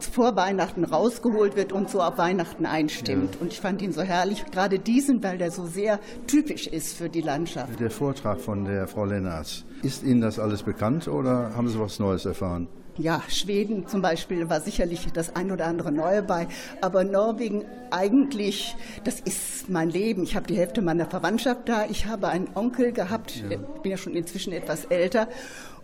[0.00, 3.40] vor Weihnachten rausgeholt wird und so ab Weihnachten einstimmt.
[3.40, 7.08] Und ich fand ihn so herrlich, gerade diesen, weil der so sehr typisch ist für
[7.08, 7.80] die Landschaft.
[7.80, 9.64] Der Vortrag von der Frau Lennartz.
[9.82, 12.68] Ist Ihnen das alles bekannt oder haben Sie was Neues erfahren?
[12.98, 16.48] Ja, Schweden zum Beispiel war sicherlich das ein oder andere Neue bei,
[16.80, 20.24] aber Norwegen eigentlich, das ist mein Leben.
[20.24, 21.86] Ich habe die Hälfte meiner Verwandtschaft da.
[21.88, 23.50] Ich habe einen Onkel gehabt, Ja.
[23.52, 25.28] ich bin ja schon inzwischen etwas älter,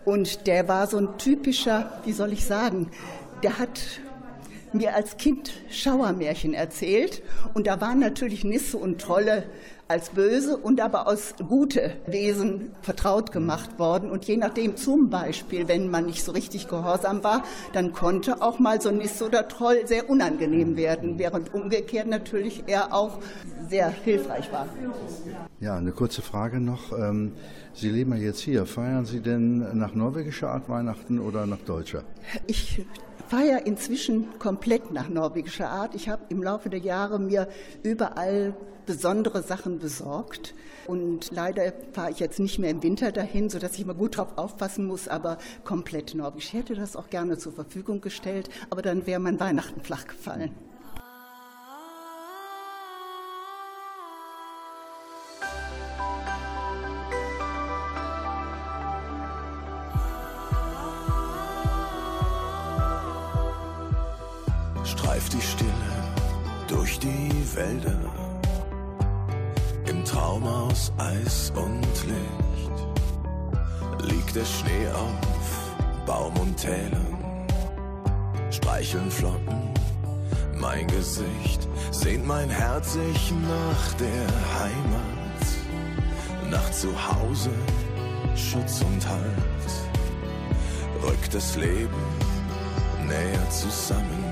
[0.03, 2.91] und der war so ein typischer, wie soll ich sagen,
[3.43, 3.79] der hat
[4.75, 7.21] mir als Kind Schauermärchen erzählt
[7.53, 9.43] und da waren natürlich Nisse und Trolle
[9.87, 14.09] als böse und aber aus gute Wesen vertraut gemacht worden.
[14.09, 18.57] Und je nachdem zum Beispiel, wenn man nicht so richtig gehorsam war, dann konnte auch
[18.57, 23.19] mal so Nisse oder Troll sehr unangenehm werden, während umgekehrt natürlich er auch
[23.69, 24.67] sehr hilfreich war.
[25.59, 26.91] Ja, eine kurze Frage noch.
[26.97, 27.33] Ähm,
[27.73, 28.65] Sie leben ja jetzt hier.
[28.65, 32.03] Feiern Sie denn nach norwegischer Art Weihnachten oder nach deutscher?
[32.47, 32.85] Ich
[33.27, 35.95] feiere inzwischen komplett nach norwegischer Art.
[35.95, 37.47] Ich habe im Laufe der Jahre mir
[37.83, 40.53] überall besondere Sachen besorgt.
[40.87, 44.37] Und leider fahre ich jetzt nicht mehr im Winter dahin, sodass ich mal gut drauf
[44.37, 46.45] aufpassen muss, aber komplett norwegisch.
[46.45, 50.51] Ich hätte das auch gerne zur Verfügung gestellt, aber dann wäre mein Weihnachten flach gefallen.
[64.95, 65.71] Streift die Stille
[66.67, 67.99] durch die Wälder
[69.87, 74.11] im Traum aus Eis und Licht.
[74.11, 77.47] Liegt der Schnee auf Baum und Tälern,
[78.51, 79.75] streicheln Flocken
[80.59, 84.27] mein Gesicht, sehnt mein Herz sich nach der
[84.59, 85.45] Heimat,
[86.49, 87.51] nach Zuhause,
[88.35, 89.23] Schutz und Halt.
[91.03, 92.03] Rückt das Leben
[93.07, 94.24] näher zusammen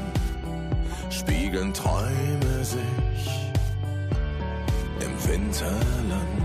[1.13, 3.51] spiegeln Träume sich
[4.99, 6.43] im Winterland.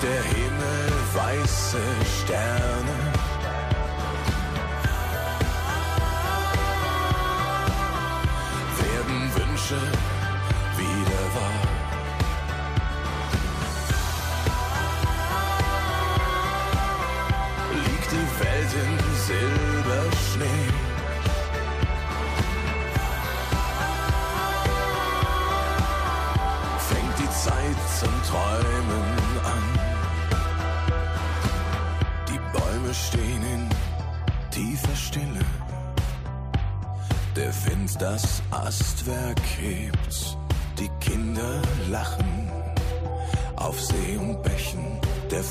[0.00, 1.80] Der Himmel weiße
[2.22, 2.97] Sterne.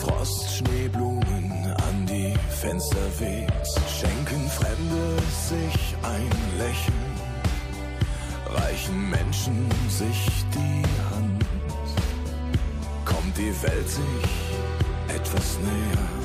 [0.01, 5.17] Frost Schneeblumen an die Fenster weht, schenken Fremde
[5.49, 7.13] sich ein Lächeln,
[8.45, 10.83] reichen Menschen sich die
[11.15, 11.45] Hand.
[13.05, 16.16] Kommt die Welt sich etwas näher,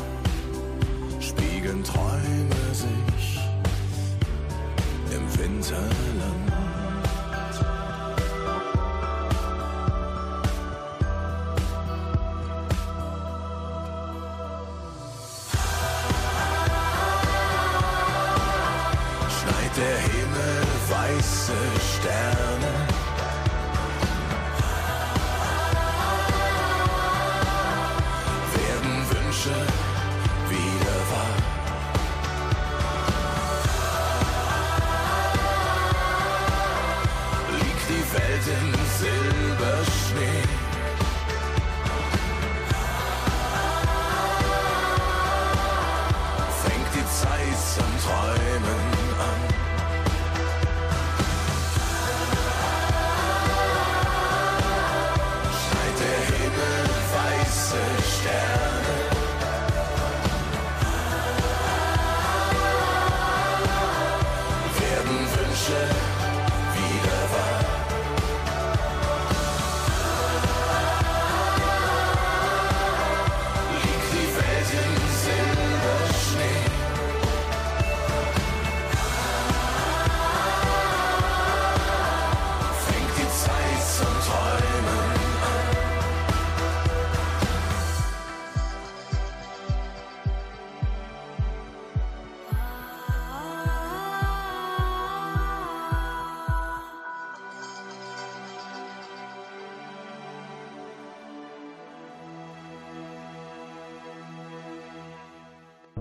[21.23, 22.82] weiße Sterne.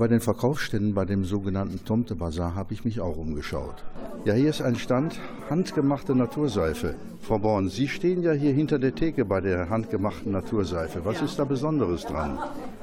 [0.02, 3.84] Bei den Verkaufsständen bei dem sogenannten Tomte Bazar habe ich mich auch umgeschaut.
[4.26, 6.95] Ja, hier ist ein Stand handgemachte Naturseife.
[7.22, 11.06] Frau Born, Sie stehen ja hier hinter der Theke bei der handgemachten Naturseife.
[11.06, 11.26] Was Ja.
[11.26, 12.39] ist da Besonderes dran?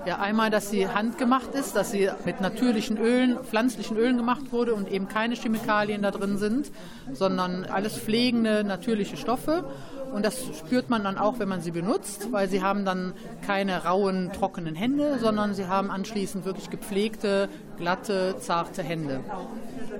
[0.06, 4.74] Ja, einmal, dass sie handgemacht ist, dass sie mit natürlichen Ölen, pflanzlichen Ölen gemacht wurde
[4.74, 6.70] und eben keine Chemikalien da drin sind,
[7.12, 9.64] sondern alles pflegende, natürliche Stoffe.
[10.12, 13.12] Und das spürt man dann auch, wenn man sie benutzt, weil sie haben dann
[13.46, 19.20] keine rauen, trockenen Hände, sondern sie haben anschließend wirklich gepflegte, glatte, zarte Hände.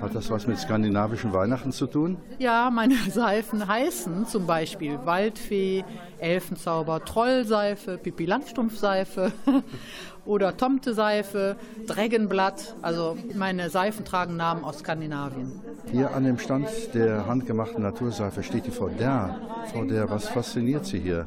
[0.00, 2.18] Hat das was mit skandinavischen Weihnachten zu tun?
[2.38, 5.84] Ja, meine Seifen heißen zum Beispiel Waldfee,
[6.18, 9.32] Elfenzauber, Trollseife, Pipi Langstrumpfseife
[10.24, 12.76] oder Tomteseife, Dragonblatt.
[12.80, 15.60] Also meine Seifen tragen Namen aus Skandinavien.
[15.90, 19.36] Hier an dem Stand der handgemachten Naturseife steht die Frau Der.
[19.72, 21.26] Frau Der, was fasziniert Sie hier?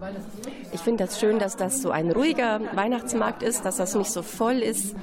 [0.72, 4.22] Ich finde das schön, dass das so ein ruhiger Weihnachtsmarkt ist, dass das nicht so
[4.22, 4.96] voll ist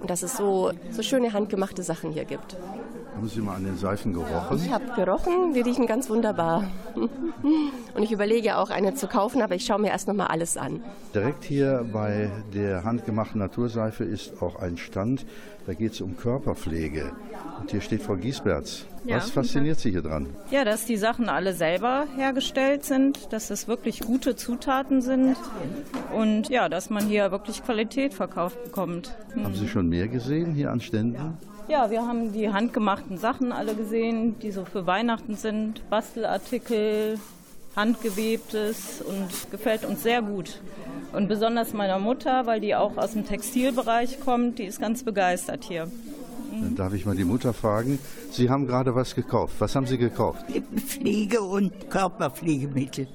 [0.00, 2.56] und dass es so, so schöne handgemachte Sachen hier gibt.
[3.20, 4.62] Haben Sie mal an den Seifen gerochen?
[4.64, 6.64] Ich habe gerochen, die riechen ganz wunderbar.
[6.94, 10.56] Und ich überlege auch eine zu kaufen, aber ich schaue mir erst noch mal alles
[10.56, 10.82] an.
[11.14, 15.26] Direkt hier bei der handgemachten Naturseife ist auch ein Stand,
[15.66, 17.12] da geht es um Körperpflege.
[17.60, 18.86] Und hier steht Frau Giesberts.
[19.04, 20.30] Ja, Was guten fasziniert Sie hier dran?
[20.50, 25.36] Ja, dass die Sachen alle selber hergestellt sind, dass es wirklich gute Zutaten sind
[26.16, 29.14] und ja, dass man hier wirklich Qualität verkauft bekommt.
[29.34, 29.44] Hm.
[29.44, 31.36] Haben Sie schon mehr gesehen hier an Ständen?
[31.70, 37.16] Ja, wir haben die handgemachten Sachen alle gesehen, die so für Weihnachten sind, Bastelartikel,
[37.76, 40.60] handgewebtes und gefällt uns sehr gut.
[41.12, 45.62] Und besonders meiner Mutter, weil die auch aus dem Textilbereich kommt, die ist ganz begeistert
[45.62, 45.86] hier.
[46.50, 48.00] Dann darf ich mal die Mutter fragen.
[48.32, 49.54] Sie haben gerade was gekauft.
[49.60, 50.44] Was haben Sie gekauft?
[50.74, 53.06] Pflege- und Körperpflegemittel.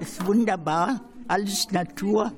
[0.00, 2.32] Ist wunderbar, alles Natur,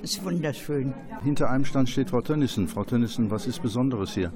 [0.00, 0.94] ist wunderschön.
[1.22, 2.68] Hinter einem Stand steht Frau Tönnissen.
[2.68, 4.32] Frau Tönnissen, was ist Besonderes hier?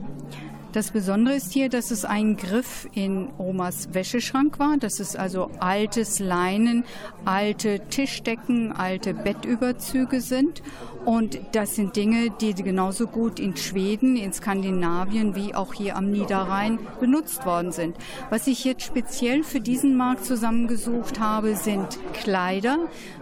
[0.73, 4.77] Das Besondere ist hier, dass es ein Griff in Omas Wäscheschrank war.
[4.77, 6.85] Das ist also altes Leinen,
[7.25, 10.63] alte Tischdecken, alte Bettüberzüge sind.
[11.07, 16.11] Und das sind Dinge, die genauso gut in Schweden, in Skandinavien wie auch hier am
[16.11, 17.97] Niederrhein benutzt worden sind.
[18.29, 22.77] Was ich jetzt speziell für diesen Markt zusammengesucht habe, sind Kleider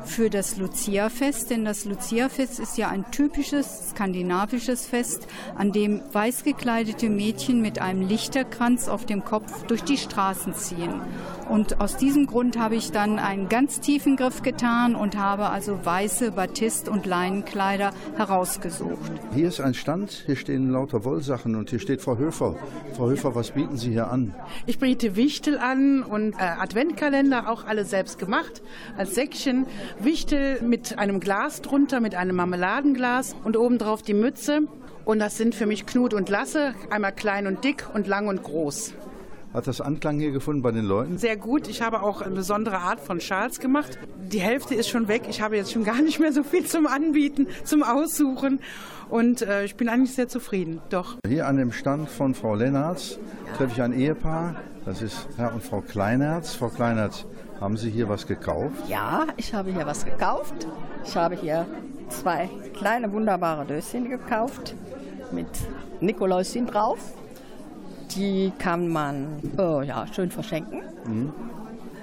[0.05, 1.51] für das Lucia-Fest.
[1.51, 7.81] Denn das Lucia-Fest ist ja ein typisches skandinavisches Fest, an dem weiß gekleidete Mädchen mit
[7.81, 11.01] einem Lichterkranz auf dem Kopf durch die Straßen ziehen.
[11.49, 15.79] Und aus diesem Grund habe ich dann einen ganz tiefen Griff getan und habe also
[15.85, 19.13] weiße Batist- und Leinenkleider herausgesucht.
[19.35, 22.57] Hier ist ein Stand, hier stehen lauter Wollsachen und hier steht Frau Höfer.
[22.97, 24.35] Frau Höfer, was bieten Sie hier an?
[24.67, 28.63] Ich biete Wichtel an und äh, Adventkalender, auch alle selbst gemacht,
[28.97, 29.67] als Säckchen.
[30.01, 34.63] Wichtel mit einem Glas drunter, mit einem Marmeladenglas und obendrauf die Mütze.
[35.07, 38.43] Und das sind für mich Knut und Lasse, einmal klein und dick und lang und
[38.43, 38.93] groß.
[39.55, 41.17] Hat das Anklang hier gefunden bei den Leuten?
[41.17, 41.69] Sehr gut.
[41.69, 44.01] Ich habe auch eine besondere Art von Schals gemacht.
[44.19, 45.23] Die Hälfte ist schon weg.
[45.31, 48.59] Ich habe jetzt schon gar nicht mehr so viel zum Anbieten, zum Aussuchen.
[49.09, 50.83] Und äh, ich bin eigentlich sehr zufrieden.
[50.91, 51.15] Doch.
[51.25, 53.21] Hier an dem Stand von Frau Lennartz
[53.57, 54.57] treffe ich ein Ehepaar.
[54.85, 56.55] Das ist Herr und Frau Kleinertz.
[56.55, 57.27] Frau Kleinertz,
[57.61, 58.89] haben Sie hier was gekauft?
[58.89, 60.67] Ja, ich habe hier was gekauft.
[61.05, 61.65] Ich habe hier
[62.09, 64.75] zwei kleine wunderbare Döschen gekauft
[65.33, 65.47] mit
[66.01, 66.99] Nikoläuschen drauf.
[68.15, 71.33] Die kann man äh, ja, schön verschenken, Mhm.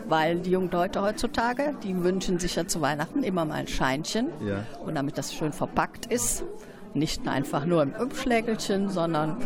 [0.08, 4.28] weil die jungen Leute heutzutage, die wünschen sich ja zu Weihnachten immer mal ein Scheinchen.
[4.46, 4.64] Ja.
[4.86, 6.44] Und damit das schön verpackt ist,
[6.94, 9.38] nicht einfach nur im Umschlägelchen, sondern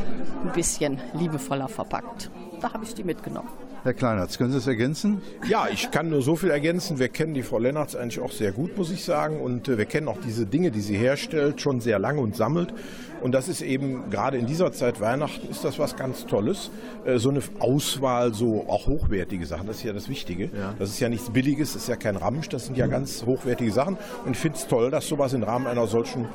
[0.43, 2.29] ein bisschen liebevoller verpackt.
[2.59, 3.49] Da habe ich die mitgenommen.
[3.87, 5.21] Herr Kleinertz, können Sie es ergänzen?
[5.47, 6.99] Ja, ich kann nur so viel ergänzen.
[6.99, 9.39] Wir kennen die Frau Lennartz eigentlich auch sehr gut, muss ich sagen.
[9.39, 12.73] Und äh, wir kennen auch diese Dinge, die sie herstellt, schon sehr lange und sammelt.
[13.21, 16.69] Und das ist eben, gerade in dieser Zeit Weihnachten, ist das was ganz Tolles.
[17.05, 20.49] Äh, So eine Auswahl, so auch hochwertige Sachen, das ist ja das Wichtige.
[20.77, 23.71] Das ist ja nichts Billiges, das ist ja kein Ramsch, das sind ja ganz hochwertige
[23.71, 23.95] Sachen.
[24.25, 26.25] Und ich finde es toll, dass sowas im Rahmen einer solchen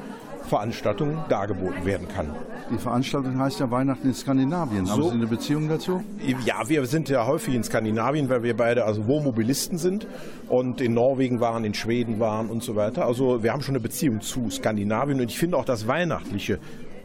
[0.45, 2.34] Veranstaltung dargeboten werden kann.
[2.70, 4.88] Die Veranstaltung heißt ja Weihnachten in Skandinavien.
[4.88, 5.09] Haben So.
[5.09, 6.03] Sie eine Beziehung dazu?
[6.45, 10.07] Ja, wir sind ja häufig in Skandinavien, weil wir beide also Wohnmobilisten sind
[10.49, 13.07] und in Norwegen waren, in Schweden waren und so weiter.
[13.07, 16.59] Also wir haben schon eine Beziehung zu Skandinavien und ich finde auch das Weihnachtliche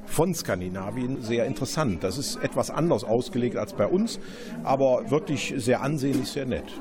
[0.06, 2.04] von Skandinavien sehr interessant.
[2.04, 4.20] Das ist etwas anders ausgelegt als bei uns,
[4.64, 6.74] aber wirklich sehr ansehnlich, sehr nett.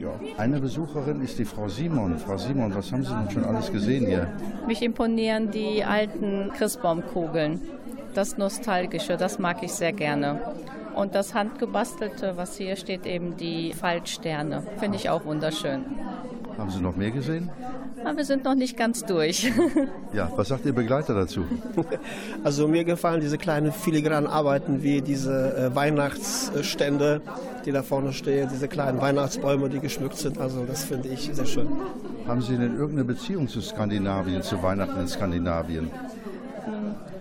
[0.00, 0.10] Ja.
[0.38, 2.18] Eine Besucherin ist die Frau Simon.
[2.18, 4.28] Frau Simon, was haben Sie denn schon alles gesehen hier?
[4.66, 7.60] Mich imponieren die alten Christbaumkugeln.
[8.14, 10.40] Das Nostalgische, das mag ich sehr gerne.
[10.94, 15.84] Und das Handgebastelte, was hier steht, eben die Fallsterne, finde ich auch wunderschön.
[16.56, 17.50] Haben Sie noch mehr gesehen?
[18.04, 19.50] Aber wir sind noch nicht ganz durch.
[20.12, 21.44] Ja, was sagt Ihr Begleiter dazu?
[22.44, 27.20] Also mir gefallen diese kleinen filigranen Arbeiten wie diese äh, Weihnachtsstände,
[27.64, 30.38] die da vorne stehen, diese kleinen Weihnachtsbäume, die geschmückt sind.
[30.38, 31.68] Also das finde ich sehr schön.
[32.28, 35.90] Haben Sie denn irgendeine Beziehung zu Skandinavien, zu Weihnachten in Skandinavien?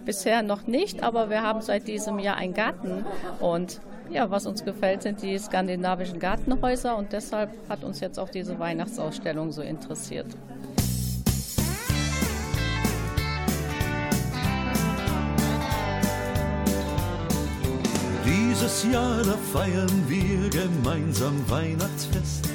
[0.06, 3.06] Bisher noch nicht, aber wir haben seit diesem Jahr einen Garten
[3.40, 3.80] und
[4.10, 8.60] ja, was uns gefällt, sind die skandinavischen Gartenhäuser und deshalb hat uns jetzt auch diese
[8.60, 10.28] Weihnachtsausstellung so interessiert.
[18.26, 22.50] Dieses Jahr, da feiern wir gemeinsam Weihnachtsfest.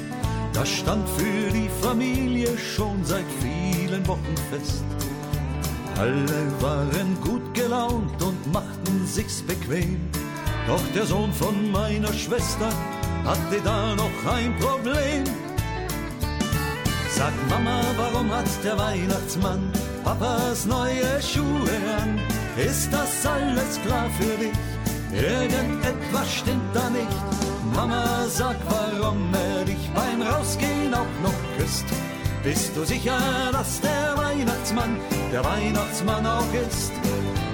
[0.53, 4.83] Das stand für die Familie schon seit vielen Wochen fest.
[5.97, 9.99] Alle waren gut gelaunt und machten sich's bequem.
[10.67, 12.69] Doch der Sohn von meiner Schwester
[13.25, 15.23] hatte da noch ein Problem.
[17.15, 19.71] Sag Mama, warum hat der Weihnachtsmann
[20.03, 22.19] Papas neue Schuhe an?
[22.57, 24.53] Ist das alles klar für dich?
[25.11, 27.07] Irgendetwas stimmt da nicht.
[27.75, 31.85] Mama, sag, warum er dich beim Rausgehen auch noch küsst.
[32.43, 33.19] Bist du sicher,
[33.51, 34.97] dass der Weihnachtsmann
[35.31, 36.91] der Weihnachtsmann auch ist?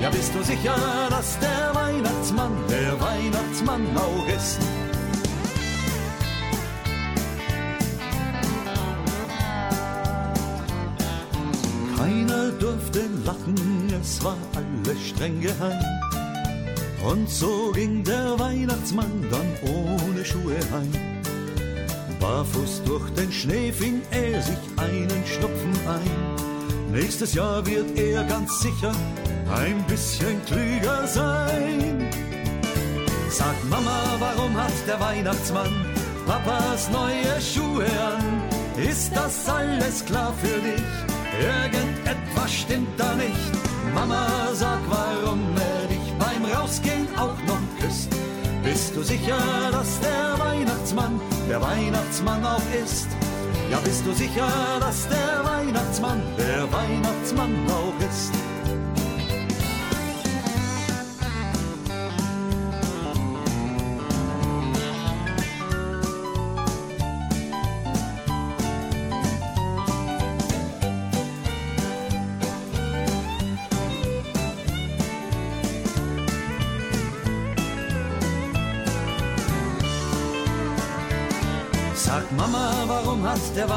[0.02, 0.76] Ja, bist du sicher,
[1.10, 4.60] dass der Weihnachtsmann der Weihnachtsmann auch ist?
[11.98, 15.82] Keiner durfte lachen, es war alles streng geheim.
[17.04, 20.92] Und so ging der Weihnachtsmann dann ohne Schuhe heim.
[22.20, 26.92] Barfuß durch den Schnee fing er sich einen Schnupfen ein.
[26.92, 28.94] Nächstes Jahr wird er ganz sicher
[29.50, 32.10] ein bisschen klüger sein.
[33.30, 35.74] Sag Mama, warum hat der Weihnachtsmann
[36.26, 38.42] Papas neue Schuhe an?
[38.78, 40.84] Ist das alles klar für dich?
[41.40, 43.52] Irgendetwas stimmt da nicht.
[43.94, 48.10] Mama, sag, warum er dich beim Rausgehen auch noch küsst.
[48.64, 49.38] Bist du sicher,
[49.72, 51.20] dass der Weihnachtsmann
[51.50, 53.08] der Weihnachtsmann auch ist?
[53.72, 54.48] Ja, bist du sicher,
[54.80, 58.55] dass der Weihnachtsmann der Weihnachtsmann auch ist?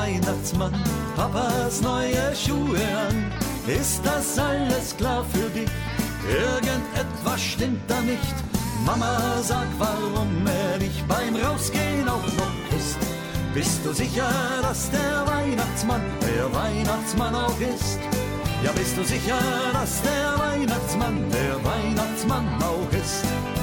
[0.08, 0.72] Weihnachtsmann
[1.16, 3.30] Papas neue Schuhe an?
[3.66, 5.68] Ist das alles klar für dich?
[6.26, 8.34] Irgendetwas stimmt da nicht.
[8.86, 12.98] Mama, sag, warum er dich beim Rausgehen auch noch küsst.
[13.52, 14.30] Bist du sicher,
[14.62, 17.98] dass der Weihnachtsmann der Weihnachtsmann auch ist?
[18.64, 19.38] Ja, bist du sicher,
[19.74, 23.57] dass der Weihnachtsmann der Weihnachtsmann auch ist?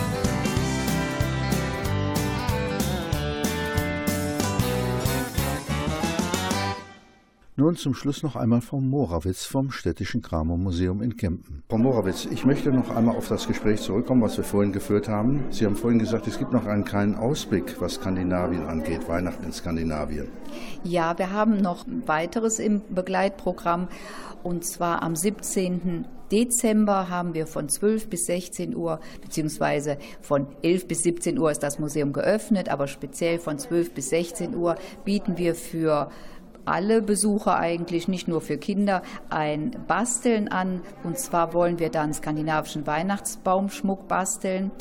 [7.66, 11.63] Nun zum Schluss noch einmal Frau Morawitz vom Städtischen Kramermuseum in Kempen.
[11.68, 15.45] Frau Morawitz, ich möchte noch einmal auf das Gespräch zurückkommen, was wir vorhin geführt haben.
[15.49, 19.51] Sie haben vorhin gesagt, es gibt noch einen kleinen Ausblick, was Skandinavien angeht, Weihnachten in
[19.51, 20.28] Skandinavien.
[20.84, 23.88] Ja, wir haben noch weiteres im Begleitprogramm
[24.43, 26.05] und zwar am 17.
[26.32, 31.63] Dezember haben wir von 12 bis 16 Uhr, beziehungsweise von 11 bis 17 Uhr ist
[31.63, 36.11] das Museum geöffnet, aber speziell von 12 bis 16 Uhr bieten wir für
[36.66, 40.82] alle Besucher eigentlich, nicht nur für Kinder, ein Basteln an.
[41.03, 44.72] Und zwar wollen wir dann skandinavischen Weihnachtsbaumschmuck basteln.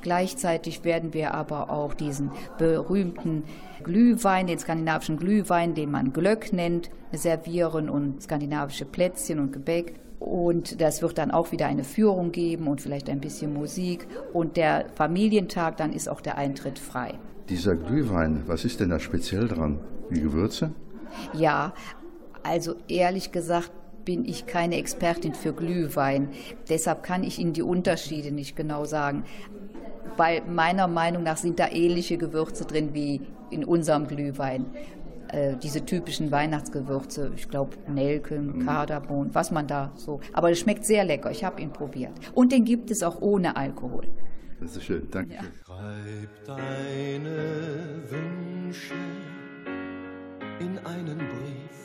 [0.00, 3.44] Gleichzeitig werden wir aber auch diesen berühmten
[3.82, 9.94] Glühwein, den skandinavischen Glühwein, den man Glöck nennt, servieren und skandinavische Plätzchen und Gebäck.
[10.20, 14.06] Und das wird dann auch wieder eine Führung geben und vielleicht ein bisschen Musik.
[14.32, 17.18] Und der Familientag, dann ist auch der Eintritt frei.
[17.48, 19.80] Dieser Glühwein, was ist denn da speziell dran?
[20.10, 20.70] Die Gewürze?
[21.32, 21.72] Ja,
[22.42, 23.72] also ehrlich gesagt
[24.04, 26.30] bin ich keine Expertin für Glühwein.
[26.68, 29.24] Deshalb kann ich Ihnen die Unterschiede nicht genau sagen.
[30.16, 34.66] Weil meiner Meinung nach sind da ähnliche Gewürze drin wie in unserem Glühwein.
[35.28, 40.20] Äh, diese typischen Weihnachtsgewürze, ich glaube Nelken, Kardamom, was man da so.
[40.32, 42.12] Aber es schmeckt sehr lecker, ich habe ihn probiert.
[42.34, 44.06] Und den gibt es auch ohne Alkohol.
[44.60, 45.34] Das ist schön, danke.
[45.34, 45.40] Ja.
[45.64, 48.94] Schreib deine Wünsche
[50.62, 51.76] in einen Brief,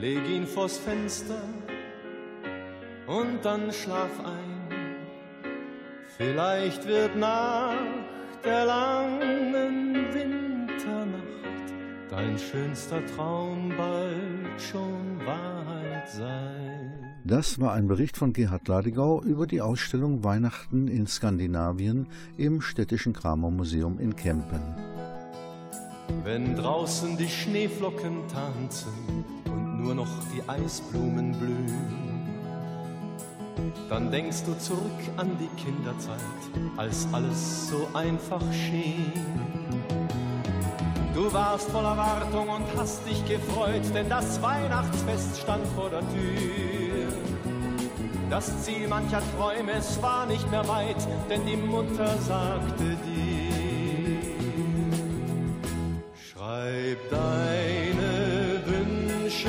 [0.00, 1.42] leg ihn vors Fenster
[3.06, 4.96] und dann schlaf ein.
[6.16, 7.76] Vielleicht wird nach
[8.44, 11.68] der langen Winternacht
[12.10, 17.14] dein schönster Traum bald schon Wahrheit sein.
[17.24, 22.06] Das war ein Bericht von Gerhard Ladigau über die Ausstellung Weihnachten in Skandinavien
[22.38, 24.97] im Städtischen Kramer Museum in Kempen.
[26.24, 32.08] Wenn draußen die Schneeflocken tanzen und nur noch die Eisblumen blühen,
[33.88, 36.18] dann denkst du zurück an die Kinderzeit,
[36.76, 39.12] als alles so einfach schien.
[41.14, 47.08] Du warst voller Wartung und hast dich gefreut, denn das Weihnachtsfest stand vor der Tür.
[48.30, 53.17] Das Ziel mancher Träume, es war nicht mehr weit, denn die Mutter sagte dir,
[57.10, 59.48] deine Wünsche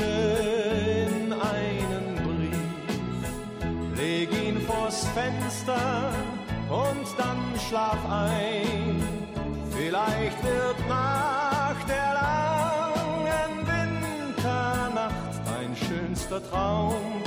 [1.06, 6.12] in einen Brief, leg ihn vors Fenster
[6.68, 7.38] und dann
[7.68, 9.02] schlaf ein.
[9.70, 17.22] Vielleicht wird nach der langen Winternacht dein schönster Traum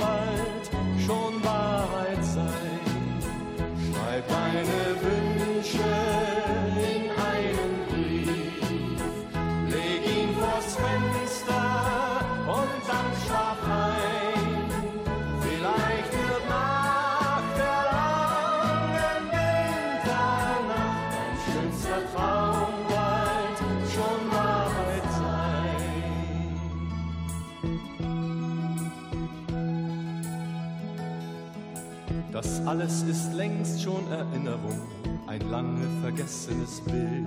[32.44, 34.78] Das alles ist längst schon Erinnerung,
[35.26, 37.26] ein lange vergessenes Bild.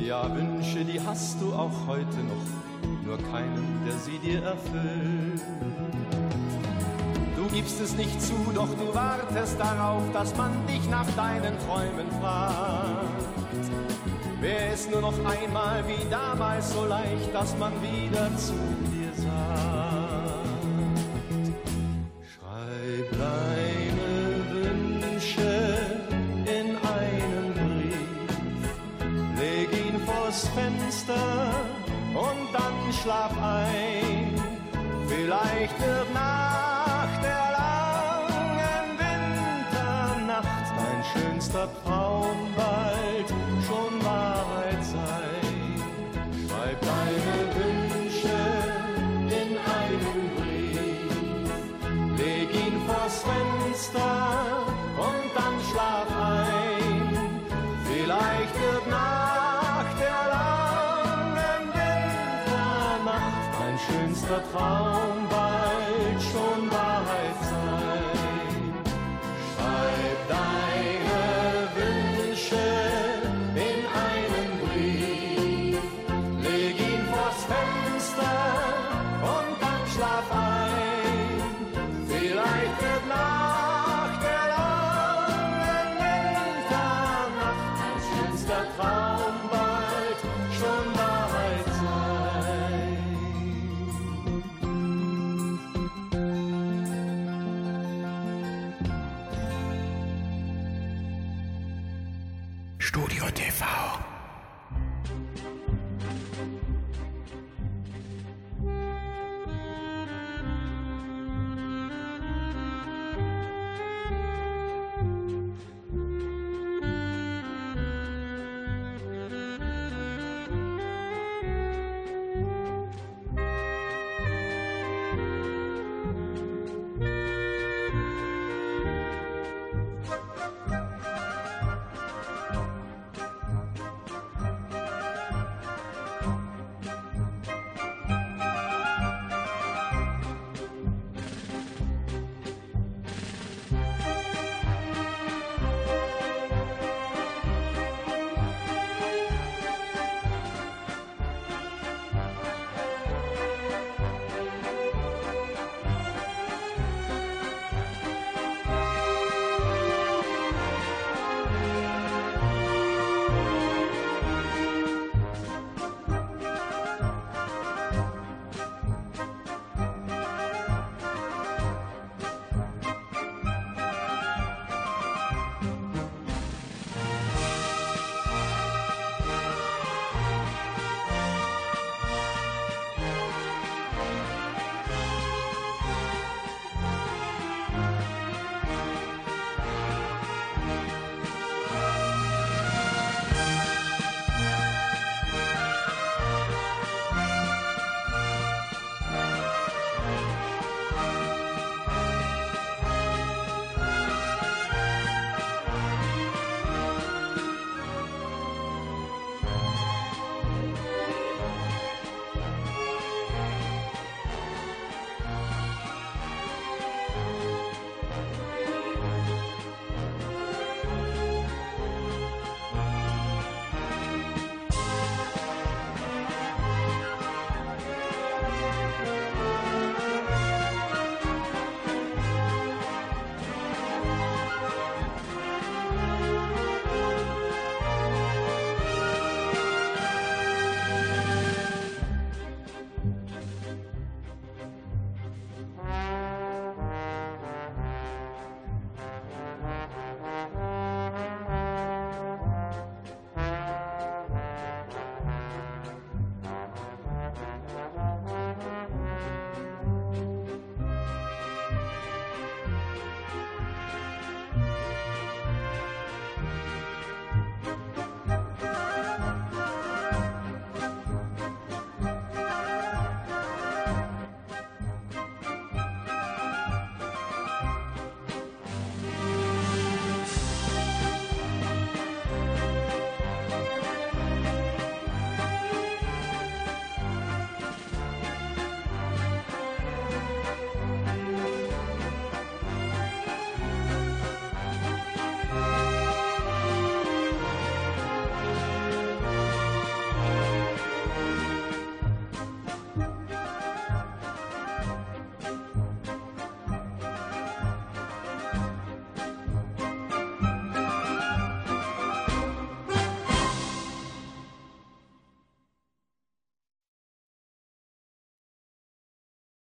[0.00, 5.42] Ja, Wünsche, die hast du auch heute noch, nur keinen, der sie dir erfüllt.
[7.36, 12.08] Du gibst es nicht zu, doch du wartest darauf, dass man dich nach deinen Träumen
[12.20, 13.66] fragt.
[14.40, 18.54] Wäre es nur noch einmal wie damals so leicht, dass man wieder zu
[18.92, 19.95] dir sagt.
[33.06, 34.34] Schlaf ein.
[35.06, 42.05] Vielleicht wird nach der langen Winternacht dein schönster Traum